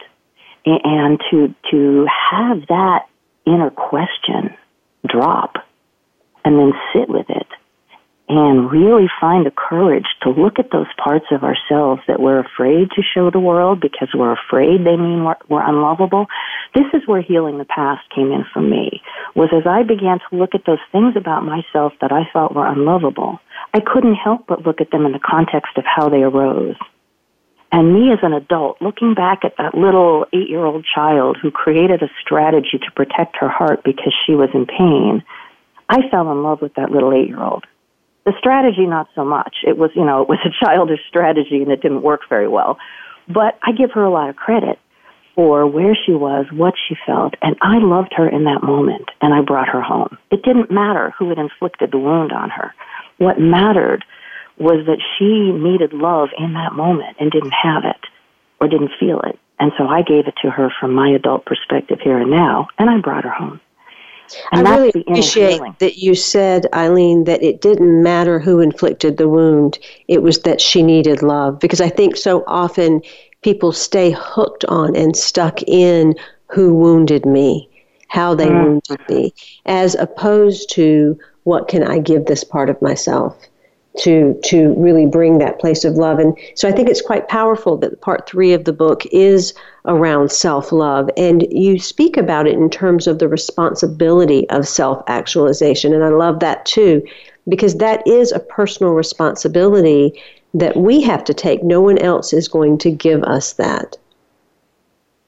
[0.66, 3.08] And to, to have that
[3.48, 4.56] inner question
[5.08, 5.56] drop
[6.46, 7.48] and then sit with it
[8.30, 12.88] and really find the courage to look at those parts of ourselves that we're afraid
[12.92, 16.28] to show the world because we're afraid they mean we're, unlovable.
[16.76, 19.02] This is where healing the past came in for me,
[19.36, 22.68] was as I began to look at those things about myself that I thought were
[22.68, 23.40] unlovable,
[23.74, 26.78] I couldn't help but look at them in the context of how they arose.
[27.72, 31.52] And me as an adult, looking back at that little eight year old child who
[31.52, 35.24] created a strategy to protect her heart because she was in pain,
[35.88, 37.66] I fell in love with that little eight year old.
[38.26, 39.58] The strategy, not so much.
[39.66, 42.78] It was, you know, it was a childish strategy and it didn't work very well.
[43.28, 44.80] But I give her a lot of credit
[45.36, 49.34] for where she was, what she felt, and I loved her in that moment and
[49.34, 50.18] I brought her home.
[50.32, 52.74] It didn't matter who had inflicted the wound on her.
[53.20, 54.04] What mattered
[54.60, 58.06] was that she needed love in that moment and didn't have it
[58.60, 59.40] or didn't feel it.
[59.60, 62.90] And so I gave it to her from my adult perspective here and now, and
[62.90, 63.60] I brought her home.
[64.52, 69.28] And I really appreciate that you said, Eileen, that it didn't matter who inflicted the
[69.28, 71.60] wound, it was that she needed love.
[71.60, 73.02] Because I think so often
[73.42, 76.16] people stay hooked on and stuck in
[76.48, 77.70] who wounded me,
[78.08, 78.64] how they mm.
[78.64, 79.34] wounded me,
[79.66, 83.36] as opposed to what can I give this part of myself
[83.98, 86.20] to to really bring that place of love.
[86.20, 89.54] And so i think it's quite powerful that part 3 of the book is
[89.86, 96.04] around self-love and you speak about it in terms of the responsibility of self-actualization and
[96.04, 97.02] i love that too
[97.48, 100.14] because that is a personal responsibility
[100.54, 101.64] that we have to take.
[101.64, 103.98] No one else is going to give us that.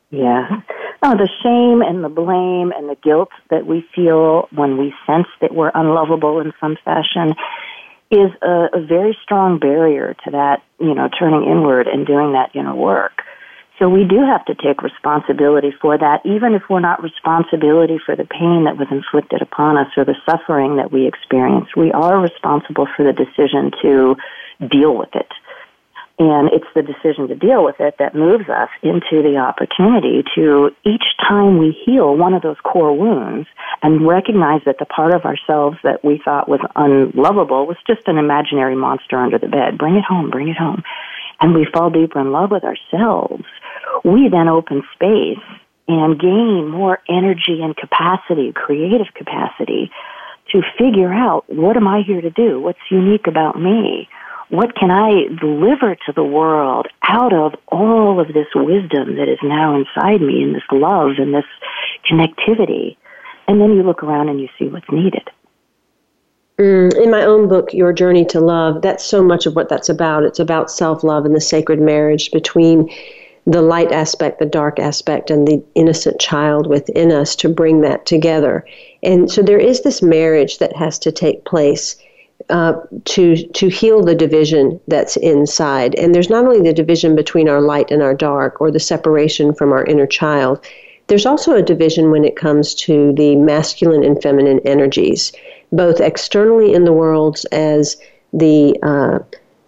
[0.10, 0.62] Yeah.
[1.04, 5.28] Oh, the shame and the blame and the guilt that we feel when we sense
[5.40, 7.34] that we're unlovable in some fashion
[8.12, 12.52] is a, a very strong barrier to that, you know, turning inward and doing that
[12.54, 13.24] inner work.
[13.80, 18.16] So we do have to take responsibility for that, even if we're not responsibility for
[18.16, 21.76] the pain that was inflicted upon us or the suffering that we experienced.
[21.76, 24.16] We are responsible for the decision to
[24.70, 25.32] deal with it.
[26.22, 30.70] And it's the decision to deal with it that moves us into the opportunity to
[30.86, 33.48] each time we heal one of those core wounds
[33.82, 38.20] and recognize that the part of ourselves that we thought was unlovable was just an
[38.20, 39.80] imaginary monster under the bed.
[39.80, 40.84] Bring it home, bring it home.
[41.40, 43.46] And we fall deeper in love with ourselves.
[44.04, 45.42] We then open space
[45.88, 49.90] and gain more energy and capacity, creative capacity
[50.52, 52.60] to figure out what am I here to do?
[52.62, 54.08] What's unique about me?
[54.52, 59.40] What can I deliver to the world out of all of this wisdom that is
[59.42, 61.46] now inside me and this love and this
[62.10, 62.98] connectivity?
[63.48, 65.30] And then you look around and you see what's needed.
[66.60, 69.88] Mm, in my own book, Your Journey to Love, that's so much of what that's
[69.88, 70.24] about.
[70.24, 72.90] It's about self love and the sacred marriage between
[73.48, 78.06] the light aspect, the dark aspect, and the innocent child within us to bring that
[78.06, 78.66] together.
[79.02, 81.96] And so there is this marriage that has to take place
[82.50, 82.74] uh,
[83.06, 85.96] to to heal the division that's inside.
[85.96, 89.54] And there's not only the division between our light and our dark, or the separation
[89.54, 90.60] from our inner child.
[91.08, 95.34] There's also a division when it comes to the masculine and feminine energies,
[95.72, 97.98] both externally in the world as
[98.32, 99.20] the uh,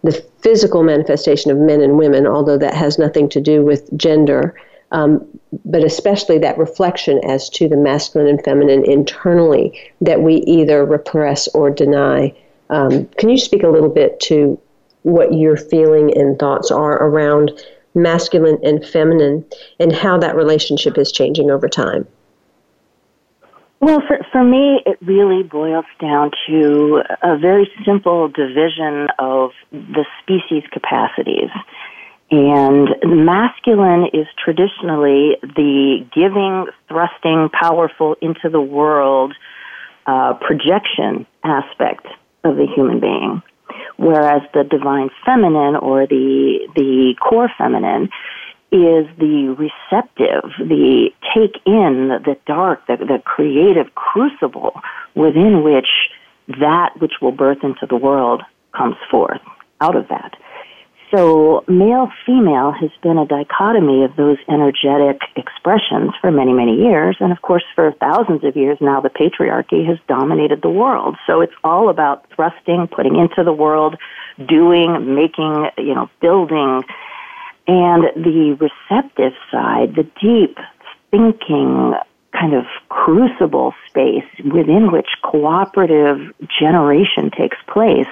[0.03, 4.55] the physical manifestation of men and women, although that has nothing to do with gender.
[4.91, 5.25] Um,
[5.65, 11.47] but especially that reflection as to the masculine and feminine internally that we either repress
[11.49, 12.33] or deny
[12.69, 14.59] um, can you speak a little bit to
[15.03, 17.51] what your feeling and thoughts are around
[17.93, 19.45] masculine and feminine
[19.79, 22.07] and how that relationship is changing over time?
[23.79, 30.05] Well, for, for me, it really boils down to a very simple division of the
[30.21, 31.49] species capacities.
[32.31, 39.33] And masculine is traditionally the giving, thrusting, powerful into the world
[40.07, 42.07] uh, projection aspect
[42.43, 43.41] of the human being.
[43.97, 48.09] Whereas the divine feminine or the, the core feminine
[48.71, 54.73] is the receptive, the take in, the dark, the, the creative crucible
[55.15, 55.89] within which
[56.59, 58.41] that which will birth into the world
[58.75, 59.41] comes forth
[59.79, 60.35] out of that.
[61.13, 67.17] So male female has been a dichotomy of those energetic expressions for many, many years.
[67.19, 71.15] And of course, for thousands of years now, the patriarchy has dominated the world.
[71.27, 73.95] So it's all about thrusting, putting into the world,
[74.47, 76.83] doing, making, you know, building.
[77.67, 80.57] And the receptive side, the deep
[81.11, 81.93] thinking,
[82.31, 88.09] kind of crucible space within which cooperative generation takes place,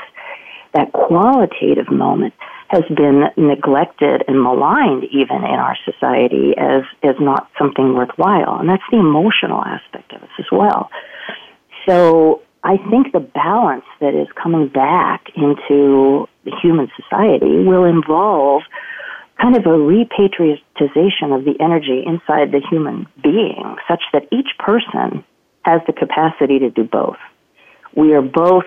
[0.73, 2.35] that qualitative moment
[2.71, 8.59] has been neglected and maligned even in our society as, as not something worthwhile.
[8.59, 10.89] And that's the emotional aspect of us as well.
[11.85, 18.61] So I think the balance that is coming back into the human society will involve
[19.41, 25.25] kind of a repatriatization of the energy inside the human being such that each person
[25.65, 27.17] has the capacity to do both.
[27.95, 28.65] We are both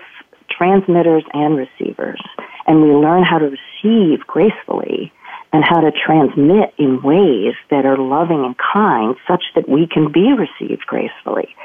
[0.51, 2.21] transmitters and receivers,
[2.67, 5.11] and we learn how to receive gracefully
[5.53, 10.11] and how to transmit in ways that are loving and kind such that we can
[10.11, 11.55] be received gracefully.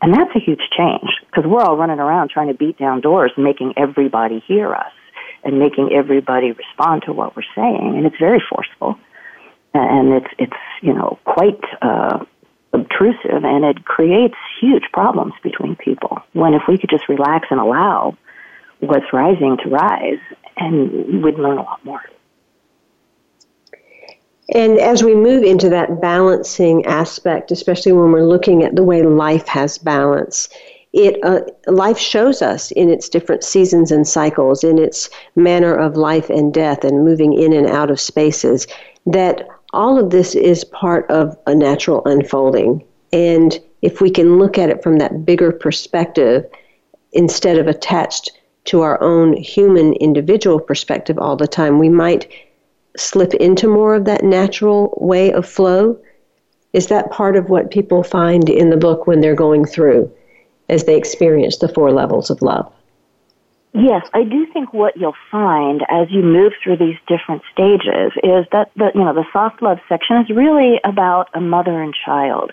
[0.00, 3.32] And that's a huge change because we're all running around trying to beat down doors,
[3.36, 4.92] making everybody hear us
[5.44, 7.94] and making everybody respond to what we're saying.
[7.96, 8.96] And it's very forceful.
[9.74, 12.24] And it's, it's, you know, quite, uh,
[12.72, 16.18] obtrusive and it creates huge problems between people.
[16.32, 18.16] When if we could just relax and allow
[18.80, 20.20] what's rising to rise,
[20.56, 22.02] and we'd learn a lot more.
[24.54, 29.02] And as we move into that balancing aspect, especially when we're looking at the way
[29.02, 30.48] life has balance,
[30.92, 35.96] it uh, life shows us in its different seasons and cycles, in its manner of
[35.96, 38.66] life and death, and moving in and out of spaces,
[39.06, 42.84] that all of this is part of a natural unfolding.
[43.10, 46.44] And if we can look at it from that bigger perspective,
[47.12, 48.30] instead of attached
[48.64, 52.30] to our own human individual perspective all the time, we might
[52.96, 55.98] slip into more of that natural way of flow.
[56.72, 60.10] Is that part of what people find in the book when they're going through
[60.68, 62.72] as they experience the four levels of love?
[63.74, 68.44] Yes, I do think what you'll find as you move through these different stages is
[68.52, 72.52] that the you know the soft love section is really about a mother and child.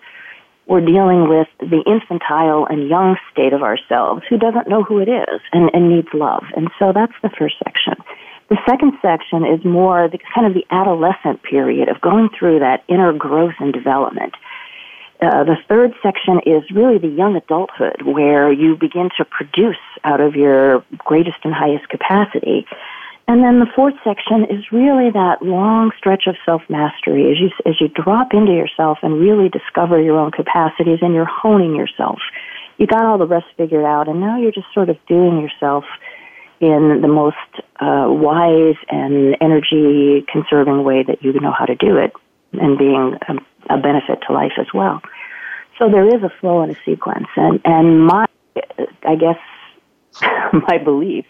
[0.70, 5.10] We're dealing with the infantile and young state of ourselves who doesn't know who it
[5.10, 6.44] is and, and needs love.
[6.56, 7.96] And so that's the first section.
[8.50, 12.84] The second section is more the kind of the adolescent period of going through that
[12.88, 14.36] inner growth and development.
[15.20, 20.22] Uh, the third section is really the young adulthood, where you begin to produce out
[20.22, 22.68] of your greatest and highest capacity.
[23.30, 27.52] And then the fourth section is really that long stretch of self mastery as you
[27.70, 32.18] as you drop into yourself and really discover your own capacities and you're honing yourself.
[32.80, 35.84] You got all the rest figured out, and now you're just sort of doing yourself
[36.60, 37.38] in the most
[37.80, 42.12] uh, wise and energy conserving way that you know how to do it,
[42.54, 45.04] and being a a benefit to life as well.
[45.78, 48.26] So there is a flow and a sequence, and and my,
[49.04, 49.38] I guess,
[50.68, 51.26] my belief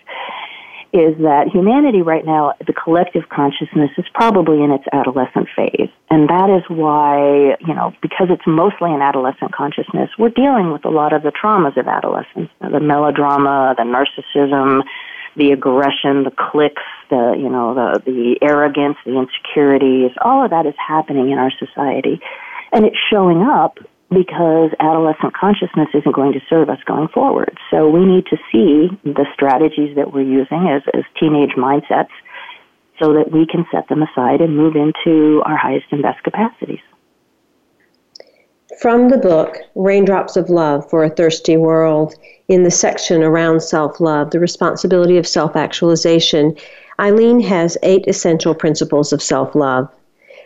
[0.91, 5.89] is that humanity right now, the collective consciousness is probably in its adolescent phase.
[6.09, 10.85] And that is why, you know, because it's mostly an adolescent consciousness, we're dealing with
[10.85, 14.81] a lot of the traumas of adolescence, the melodrama, the narcissism,
[15.35, 16.81] the aggression, the cliques,
[17.11, 21.51] the, you know, the, the arrogance, the insecurities, all of that is happening in our
[21.51, 22.19] society.
[22.71, 23.77] And it's showing up
[24.09, 27.57] because adolescent consciousness isn't going to serve us going forward.
[27.69, 32.09] So we need to see the strategies that we're using as, as teenage mindsets
[32.99, 36.81] so that we can set them aside and move into our highest and best capacities.
[38.81, 42.15] From the book, Raindrops of Love for a Thirsty World,
[42.47, 46.55] in the section around self love, the responsibility of self actualization,
[46.99, 49.89] Eileen has eight essential principles of self love.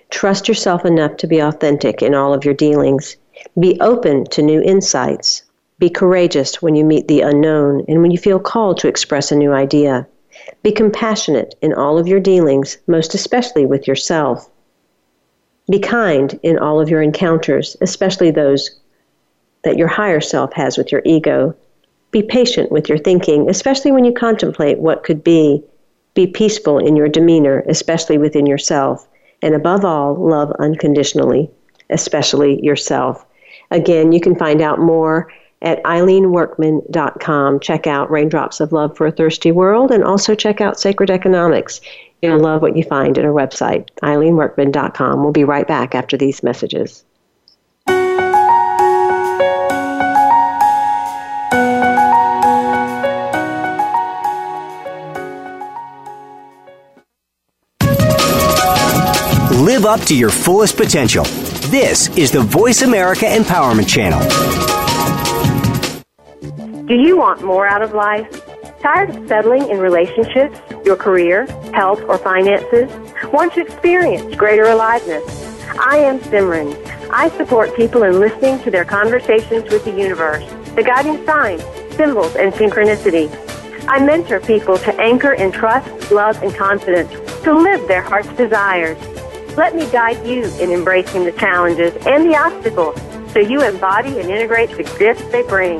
[0.09, 3.18] Trust yourself enough to be authentic in all of your dealings.
[3.60, 5.44] Be open to new insights.
[5.80, 9.36] Be courageous when you meet the unknown and when you feel called to express a
[9.36, 10.08] new idea.
[10.64, 14.50] Be compassionate in all of your dealings, most especially with yourself.
[15.70, 18.80] Be kind in all of your encounters, especially those
[19.64, 21.56] that your higher self has with your ego.
[22.12, 25.64] Be patient with your thinking, especially when you contemplate what could be.
[26.14, 29.08] Be peaceful in your demeanor, especially within yourself.
[29.41, 31.50] And above all, love unconditionally,
[31.89, 33.26] especially yourself.
[33.74, 37.59] Again, you can find out more at eileenworkman.com.
[37.59, 41.82] Check out Raindrops of Love for a Thirsty World and also check out Sacred Economics.
[42.21, 45.24] You'll love what you find at our website, eileenworkman.com.
[45.24, 47.03] We'll be right back after these messages.
[59.63, 61.26] Live up to your fullest potential.
[61.68, 64.20] This is the Voice America Empowerment Channel.
[66.86, 68.28] Do you want more out of life?
[68.82, 72.91] Tired of settling in relationships, your career, health, or finances?
[73.32, 75.24] Want to experience greater aliveness?
[75.80, 76.76] I am Simran.
[77.09, 80.43] I support people in listening to their conversations with the universe,
[80.76, 81.64] the guiding signs,
[81.95, 83.32] symbols, and synchronicity.
[83.88, 87.09] I mentor people to anchor in trust, love, and confidence
[87.43, 88.97] to live their heart's desires.
[89.56, 92.99] Let me guide you in embracing the challenges and the obstacles
[93.34, 95.80] so you embody and integrate the gifts they bring.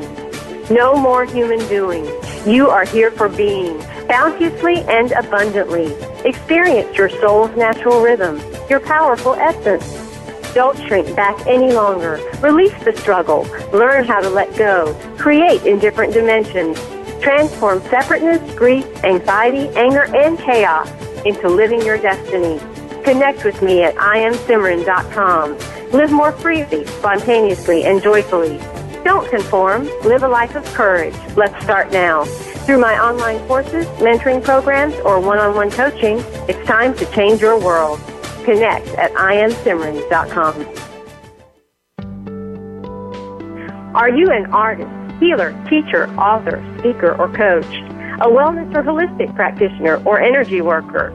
[0.70, 2.04] No more human doing.
[2.46, 5.92] You are here for being, bounteously and abundantly.
[6.24, 9.84] Experience your soul's natural rhythm, your powerful essence.
[10.54, 12.20] Don't shrink back any longer.
[12.40, 13.42] Release the struggle.
[13.72, 14.94] Learn how to let go.
[15.18, 16.78] Create in different dimensions.
[17.20, 20.88] Transform separateness, grief, anxiety, anger, and chaos
[21.24, 22.60] into living your destiny.
[23.04, 25.58] Connect with me at iamsimran.com.
[25.90, 28.58] Live more freely, spontaneously, and joyfully.
[29.04, 29.86] Don't conform.
[30.04, 31.14] Live a life of courage.
[31.36, 32.24] Let's start now.
[32.64, 38.00] Through my online courses, mentoring programs, or one-on-one coaching, it's time to change your world.
[38.44, 40.66] Connect at iamsimran.com.
[43.94, 44.90] Are you an artist,
[45.20, 47.66] healer, teacher, author, speaker, or coach?
[48.22, 51.12] A wellness or holistic practitioner or energy worker?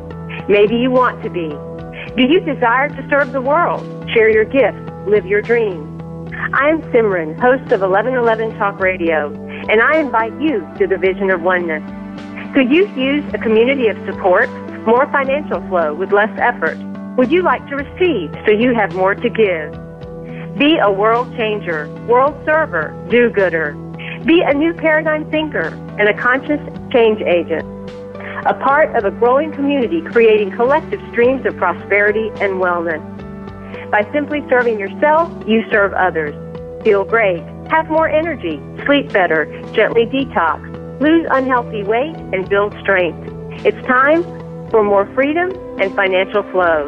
[0.47, 1.49] Maybe you want to be.
[2.19, 3.79] Do you desire to serve the world,
[4.13, 5.87] share your gifts, live your dreams?
[6.51, 9.31] I am Simran, host of 1111 Talk Radio,
[9.69, 11.81] and I invite you to the vision of oneness.
[12.53, 14.49] Could you use a community of support,
[14.85, 16.77] more financial flow with less effort?
[17.15, 20.59] Would you like to receive so you have more to give?
[20.59, 23.71] Be a world changer, world server, do-gooder.
[24.25, 26.59] Be a new paradigm thinker and a conscious
[26.91, 27.63] change agent.
[28.45, 33.01] A part of a growing community creating collective streams of prosperity and wellness.
[33.91, 36.33] By simply serving yourself, you serve others.
[36.83, 40.61] Feel great, have more energy, sleep better, gently detox,
[41.01, 43.29] lose unhealthy weight, and build strength.
[43.65, 44.23] It's time
[44.69, 46.87] for more freedom and financial flow.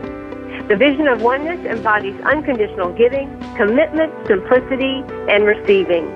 [0.69, 3.27] The vision of oneness embodies unconditional giving,
[3.57, 6.07] commitment, simplicity, and receiving.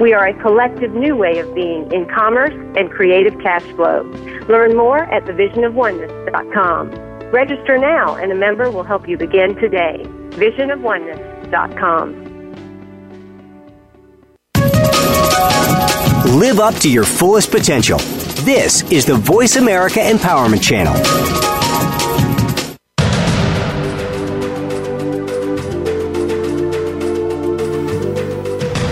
[0.00, 4.02] We are a collective new way of being in commerce and creative cash flow.
[4.48, 6.90] Learn more at thevisionofoneness.com.
[7.30, 12.24] Register now and a member will help you begin today visionofoneness.com.
[16.38, 17.98] Live up to your fullest potential.
[18.44, 21.43] This is the Voice America Empowerment Channel.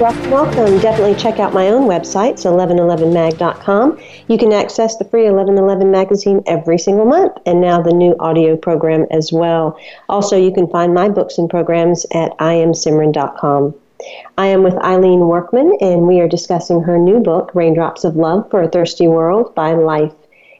[0.00, 0.80] Welcome.
[0.80, 3.98] Definitely check out my own website, it's 1111mag.com.
[4.26, 8.56] You can access the free 1111 magazine every single month and now the new audio
[8.56, 9.78] program as well.
[10.08, 13.74] Also, you can find my books and programs at iamsimran.com.
[14.36, 18.50] I am with Eileen Workman, and we are discussing her new book, Raindrops of Love
[18.50, 20.12] for a Thirsty World by Life.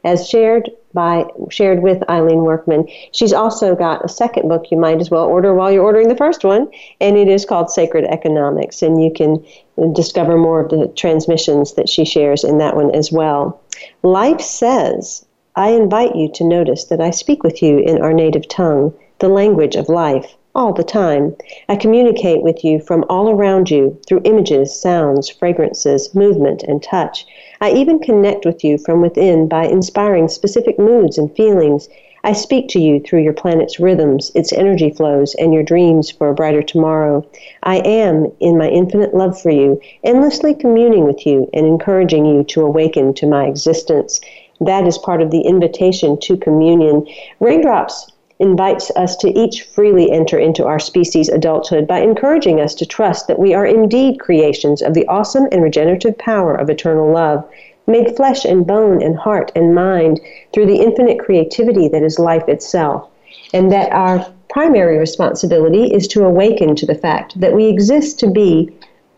[0.05, 2.89] As shared by shared with Eileen Workman.
[3.13, 6.17] She's also got a second book you might as well order while you're ordering the
[6.17, 6.71] first one,
[7.01, 9.45] and it is called Sacred Economics, and you can
[9.93, 13.61] discover more of the transmissions that she shares in that one as well.
[14.03, 15.27] Life says,
[15.57, 19.29] I invite you to notice that I speak with you in our native tongue, the
[19.29, 21.35] language of life all the time.
[21.69, 27.27] I communicate with you from all around you through images, sounds, fragrances, movement, and touch.
[27.61, 31.89] I even connect with you from within by inspiring specific moods and feelings.
[32.23, 36.31] I speak to you through your planet's rhythms, its energy flows, and your dreams for
[36.31, 37.27] a brighter tomorrow.
[37.65, 42.45] I am, in my infinite love for you, endlessly communing with you and encouraging you
[42.45, 44.21] to awaken to my existence.
[44.61, 47.07] That is part of the invitation to communion.
[47.41, 48.11] Raindrops
[48.45, 53.27] invites us to each freely enter into our species adulthood by encouraging us to trust
[53.27, 57.43] that we are indeed creations of the awesome and regenerative power of eternal love,
[57.87, 60.21] made flesh and bone and heart and mind
[60.53, 63.09] through the infinite creativity that is life itself,
[63.55, 68.31] and that our primary responsibility is to awaken to the fact that we exist to
[68.31, 68.71] be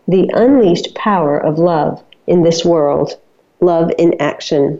[0.07, 3.17] the unleashed power of love in this world,
[3.59, 4.79] love in action.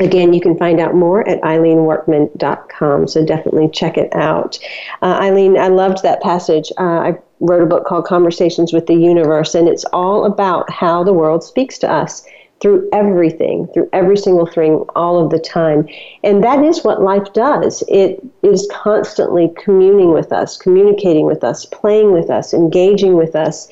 [0.00, 4.58] Again, you can find out more at eileenworkman.com, so definitely check it out.
[5.02, 6.72] Uh, Eileen, I loved that passage.
[6.78, 11.04] Uh, I wrote a book called Conversations with the Universe, and it's all about how
[11.04, 12.24] the world speaks to us
[12.60, 15.86] through everything, through every single thing, all of the time.
[16.22, 17.84] And that is what life does.
[17.88, 23.68] It is constantly communing with us, communicating with us, playing with us, engaging with us.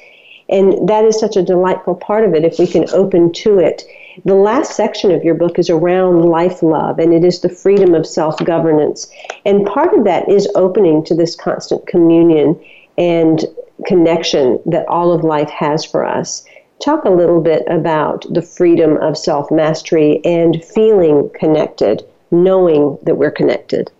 [0.52, 3.84] And that is such a delightful part of it if we can open to it
[4.24, 7.94] the last section of your book is around life love, and it is the freedom
[7.94, 9.10] of self governance.
[9.44, 12.60] And part of that is opening to this constant communion
[12.98, 13.44] and
[13.86, 16.44] connection that all of life has for us.
[16.84, 23.16] Talk a little bit about the freedom of self mastery and feeling connected, knowing that
[23.16, 23.90] we're connected.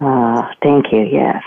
[0.00, 1.42] Uh, thank you, yes.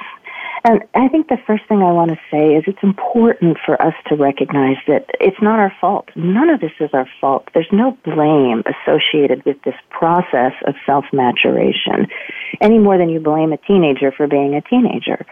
[0.66, 3.94] And I think the first thing I want to say is it's important for us
[4.08, 6.10] to recognize that it's not our fault.
[6.16, 7.48] None of this is our fault.
[7.54, 12.08] There's no blame associated with this process of self-maturation
[12.62, 15.24] any more than you blame a teenager for being a teenager.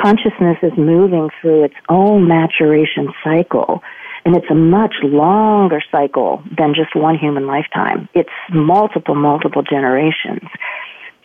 [0.00, 3.82] Consciousness is moving through its own maturation cycle
[4.24, 8.08] and it's a much longer cycle than just one human lifetime.
[8.14, 10.48] It's multiple, multiple generations.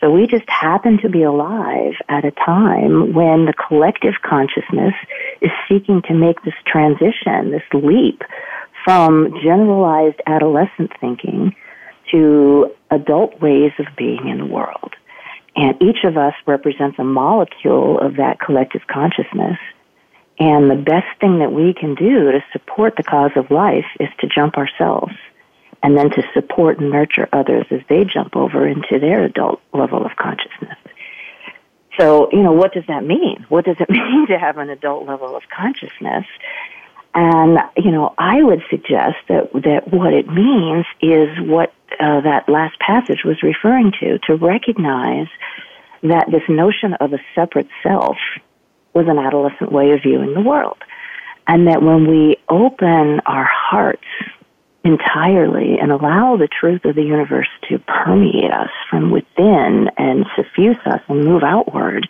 [0.03, 4.93] So we just happen to be alive at a time when the collective consciousness
[5.39, 8.21] is seeking to make this transition, this leap
[8.83, 11.55] from generalized adolescent thinking
[12.11, 14.93] to adult ways of being in the world.
[15.55, 19.57] And each of us represents a molecule of that collective consciousness.
[20.37, 24.09] And the best thing that we can do to support the cause of life is
[24.19, 25.13] to jump ourselves
[25.83, 30.05] and then to support and nurture others as they jump over into their adult level
[30.05, 30.77] of consciousness.
[31.99, 33.45] So, you know, what does that mean?
[33.49, 36.25] What does it mean to have an adult level of consciousness?
[37.13, 42.49] And, you know, I would suggest that, that what it means is what uh, that
[42.49, 45.27] last passage was referring to, to recognize
[46.01, 48.17] that this notion of a separate self
[48.95, 50.77] was an adolescent way of viewing the world.
[51.45, 54.07] And that when we open our hearts
[54.83, 60.77] entirely and allow the truth of the universe to permeate us from within and suffuse
[60.85, 62.07] us and move outward,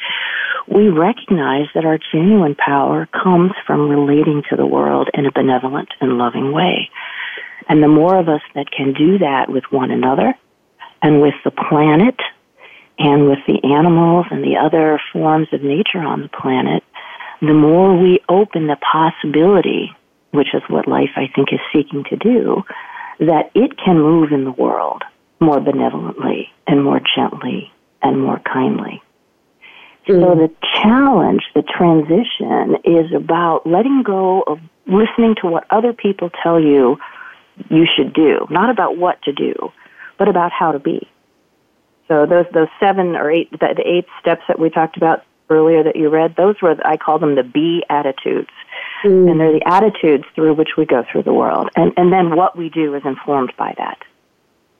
[0.67, 5.89] we recognize that our genuine power comes from relating to the world in a benevolent
[6.01, 6.89] and loving way.
[7.69, 10.33] And the more of us that can do that with one another
[11.01, 12.15] and with the planet
[12.97, 16.83] and with the animals and the other forms of nature on the planet,
[17.41, 19.91] the more we open the possibility
[20.33, 22.63] which is what life I think is seeking to do,
[23.19, 25.03] that it can move in the world
[25.39, 27.71] more benevolently and more gently
[28.01, 29.01] and more kindly.
[30.07, 30.21] Mm.
[30.21, 36.29] So the challenge, the transition is about letting go of listening to what other people
[36.41, 36.97] tell you
[37.69, 39.71] you should do, not about what to do,
[40.17, 41.07] but about how to be.
[42.07, 45.83] So those those seven or eight the, the eight steps that we talked about earlier
[45.83, 48.49] that you read, those were I call them the be attitudes.
[49.03, 49.31] Mm.
[49.31, 51.69] And they're the attitudes through which we go through the world.
[51.75, 53.99] And, and then what we do is informed by that.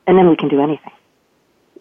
[0.07, 0.91] And then we can do anything.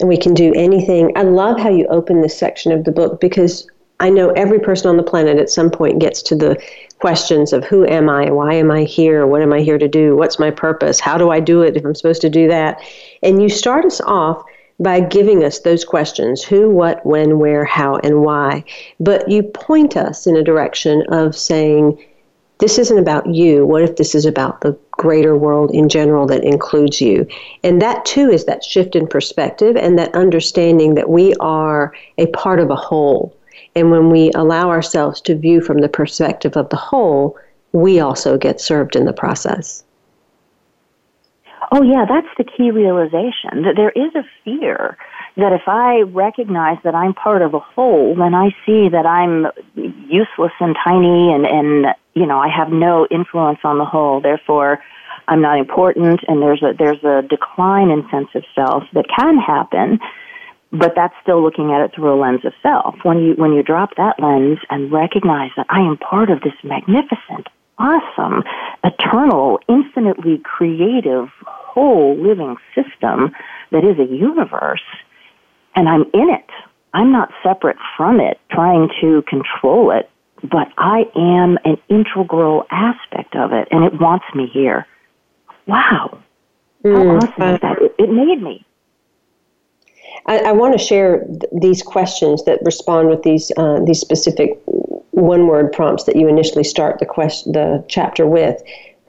[0.05, 1.12] We can do anything.
[1.16, 3.68] I love how you open this section of the book because
[4.01, 6.61] I know every person on the planet at some point gets to the
[6.99, 8.30] questions of who am I?
[8.30, 9.26] Why am I here?
[9.26, 10.16] What am I here to do?
[10.16, 10.99] What's my purpose?
[10.99, 12.80] How do I do it if I'm supposed to do that?
[13.22, 14.43] And you start us off
[14.80, 18.64] by giving us those questions who, what, when, where, how, and why.
[18.99, 22.03] But you point us in a direction of saying,
[22.62, 23.66] this isn't about you.
[23.66, 27.26] What if this is about the greater world in general that includes you?
[27.64, 32.26] And that too is that shift in perspective and that understanding that we are a
[32.26, 33.36] part of a whole.
[33.74, 37.36] And when we allow ourselves to view from the perspective of the whole,
[37.72, 39.82] we also get served in the process.
[41.72, 44.96] Oh, yeah, that's the key realization that there is a fear
[45.37, 49.47] that if I recognize that I'm part of a whole, then I see that I'm
[49.74, 54.20] useless and tiny and, and, you know, I have no influence on the whole.
[54.20, 54.78] Therefore,
[55.28, 59.39] I'm not important and there's a, there's a decline in sense of self that can
[59.39, 60.01] happen,
[60.70, 62.97] but that's still looking at it through a lens of self.
[63.03, 66.55] When you, when you drop that lens and recognize that I am part of this
[66.62, 68.43] magnificent, awesome,
[68.85, 73.33] eternal, infinitely creative, whole living system
[73.70, 74.83] that is a universe,
[75.75, 76.49] and I'm in it.
[76.95, 80.11] I'm not separate from it, trying to control it,
[80.43, 84.87] but I am an integral aspect of it, and it wants me here.
[85.66, 86.18] Wow.
[86.85, 87.81] How mm, awesome is that?
[87.81, 88.64] It, it made me.
[90.27, 94.61] I, I, want to share th- these questions that respond with these uh, these specific
[94.66, 98.61] one word prompts that you initially start the question the chapter with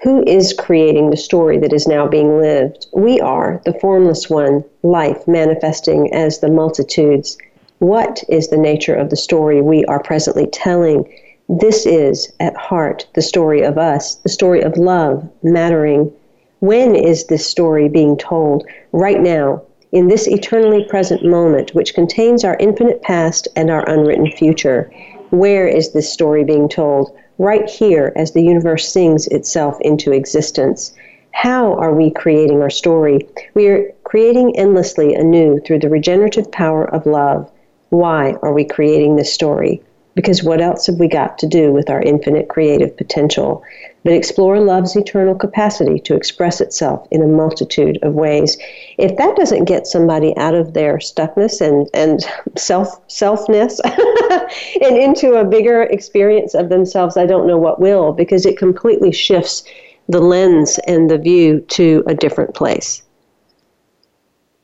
[0.03, 2.87] who is creating the story that is now being lived?
[2.91, 7.37] We are, the formless one, life manifesting as the multitudes.
[7.79, 11.09] What is the nature of the story we are presently telling?
[11.47, 16.11] This is, at heart, the story of us, the story of love, mattering.
[16.59, 18.67] When is this story being told?
[18.91, 19.61] Right now,
[19.93, 24.91] in this eternally present moment, which contains our infinite past and our unwritten future.
[25.29, 27.15] Where is this story being told?
[27.37, 30.93] Right here as the universe sings itself into existence.
[31.31, 33.27] How are we creating our story?
[33.53, 37.49] We are creating endlessly anew through the regenerative power of love.
[37.89, 39.81] Why are we creating this story?
[40.15, 43.63] Because what else have we got to do with our infinite creative potential?
[44.03, 48.57] But explore love's eternal capacity to express itself in a multitude of ways.
[48.97, 52.23] If that doesn't get somebody out of their stuckness and, and
[52.57, 53.79] self selfness
[54.81, 59.11] and into a bigger experience of themselves, I don't know what will, because it completely
[59.11, 59.63] shifts
[60.09, 63.03] the lens and the view to a different place.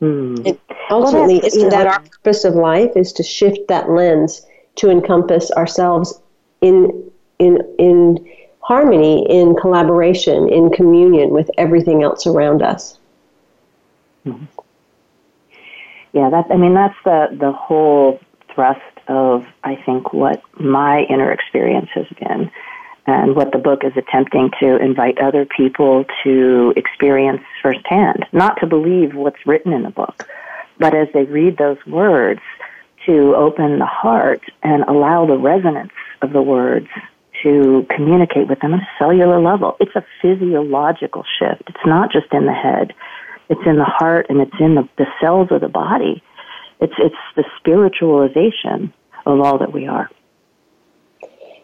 [0.02, 0.58] Mm.
[0.89, 4.45] ultimately, well, isn't that our purpose of life is to shift that lens
[4.80, 6.21] to encompass ourselves
[6.61, 8.27] in in in
[8.61, 12.99] harmony, in collaboration, in communion with everything else around us.
[14.25, 14.45] Mm-hmm.
[16.13, 18.19] Yeah, that I mean that's the the whole
[18.53, 22.51] thrust of I think what my inner experience has been
[23.07, 28.67] and what the book is attempting to invite other people to experience firsthand, not to
[28.67, 30.27] believe what's written in the book,
[30.77, 32.41] but as they read those words,
[33.06, 35.91] to open the heart and allow the resonance
[36.22, 36.88] of the words
[37.43, 39.78] to communicate with them on a cellular level.
[39.80, 41.64] It's a physiological shift.
[41.68, 42.93] It's not just in the head.
[43.50, 46.22] It's in the heart and it's in the, the cells of the body.
[46.82, 48.93] It's, it's the spiritualization
[49.26, 50.10] of all that we are.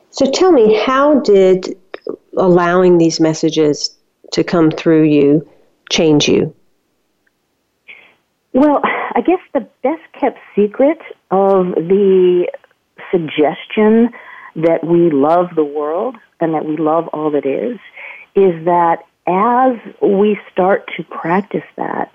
[0.10, 1.78] So tell me, how did
[2.38, 3.96] allowing these messages
[4.32, 5.48] to come through you
[5.92, 6.56] change you?
[8.54, 8.82] Well,
[9.16, 11.00] I guess the best kept secret
[11.32, 12.48] of the
[13.12, 14.10] suggestion
[14.58, 17.80] that we love the world and that we love all that is
[18.36, 22.14] is that as we start to practice that,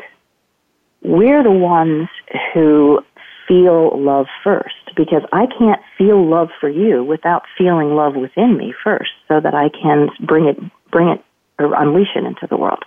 [1.03, 2.09] we're the ones
[2.53, 3.01] who
[3.49, 8.75] feel love first because I can't feel love for you without feeling love within me
[8.85, 10.59] first so that I can bring it,
[10.91, 11.25] bring it,
[11.59, 12.85] or unleash it into the world.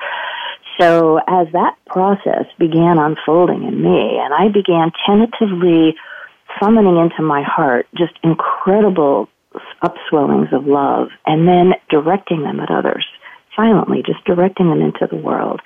[0.80, 5.96] So as that process began unfolding in me and I began tentatively
[6.60, 9.30] summoning into my heart just incredible
[9.84, 13.06] upswellings of love and then directing them at others
[13.56, 15.62] silently, just directing them into the world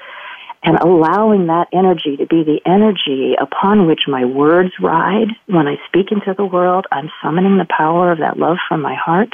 [0.63, 5.27] and allowing that energy to be the energy upon which my words ride.
[5.45, 8.95] When I speak into the world, I'm summoning the power of that love from my
[8.95, 9.29] heart.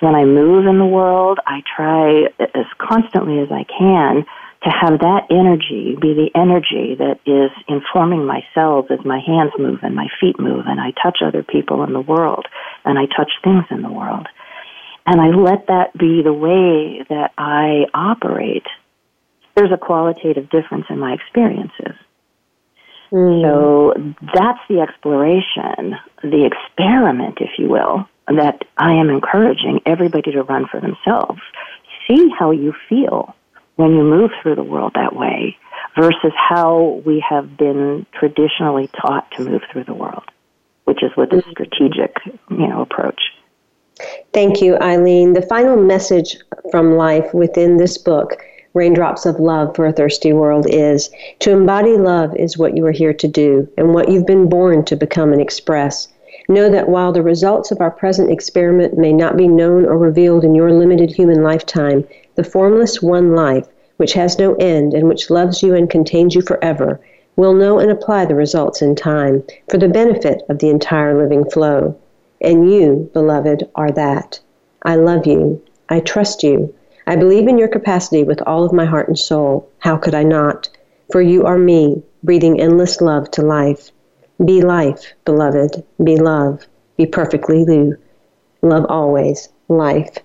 [0.00, 4.24] When I move in the world, I try as constantly as I can
[4.64, 9.52] to have that energy be the energy that is informing my cells as my hands
[9.58, 12.46] move and my feet move and I touch other people in the world
[12.84, 14.26] and I touch things in the world.
[15.04, 18.66] And I let that be the way that I operate
[19.54, 21.94] there's a qualitative difference in my experiences.
[23.12, 23.42] Mm.
[23.42, 30.42] So that's the exploration, the experiment, if you will, that I am encouraging everybody to
[30.42, 31.40] run for themselves.
[32.08, 33.34] See how you feel
[33.76, 35.56] when you move through the world that way
[35.96, 40.24] versus how we have been traditionally taught to move through the world,
[40.84, 41.50] which is with a mm.
[41.50, 42.14] strategic,
[42.50, 43.20] you know, approach.
[44.32, 45.34] Thank you, Eileen.
[45.34, 46.36] The final message
[46.70, 48.42] from life within this book
[48.74, 51.10] Raindrops of Love for a Thirsty World is
[51.40, 54.84] to embody love is what you are here to do and what you've been born
[54.86, 56.08] to become and express.
[56.48, 60.42] Know that while the results of our present experiment may not be known or revealed
[60.42, 62.04] in your limited human lifetime,
[62.34, 63.66] the formless one life,
[63.96, 67.00] which has no end and which loves you and contains you forever,
[67.36, 71.44] will know and apply the results in time for the benefit of the entire living
[71.48, 71.94] flow.
[72.40, 74.40] And you, beloved, are that.
[74.82, 75.62] I love you.
[75.88, 76.74] I trust you.
[77.06, 79.68] I believe in your capacity with all of my heart and soul.
[79.78, 80.68] How could I not?
[81.10, 83.90] For you are me, breathing endless love to life.
[84.44, 85.84] Be life, beloved.
[86.02, 86.66] Be love.
[86.96, 87.96] Be perfectly you.
[88.62, 89.48] Love always.
[89.68, 90.18] Life.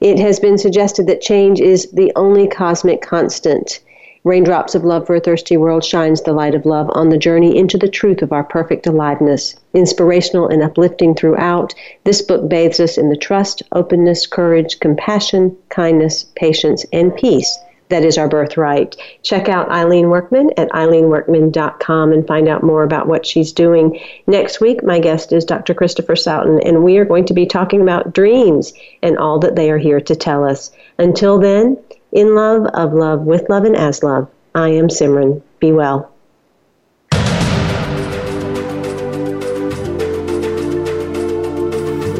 [0.00, 3.80] It has been suggested that change is the only cosmic constant.
[4.24, 7.56] Raindrops of Love for a Thirsty World shines the light of love on the journey
[7.56, 9.54] into the truth of our perfect aliveness.
[9.74, 11.74] Inspirational and uplifting throughout,
[12.04, 17.58] this book bathes us in the trust, openness, courage, compassion, kindness, patience, and peace
[17.88, 18.96] that is our birthright.
[19.22, 24.00] Check out Eileen Workman at eileenworkman.com and find out more about what she's doing.
[24.26, 25.74] Next week, my guest is Dr.
[25.74, 28.72] Christopher Sowton, and we are going to be talking about dreams
[29.02, 30.72] and all that they are here to tell us.
[30.98, 31.76] Until then,
[32.12, 35.42] in love, of love, with love, and as love, I am Simran.
[35.58, 36.10] Be well.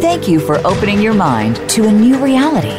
[0.01, 2.79] Thank you for opening your mind to a new reality,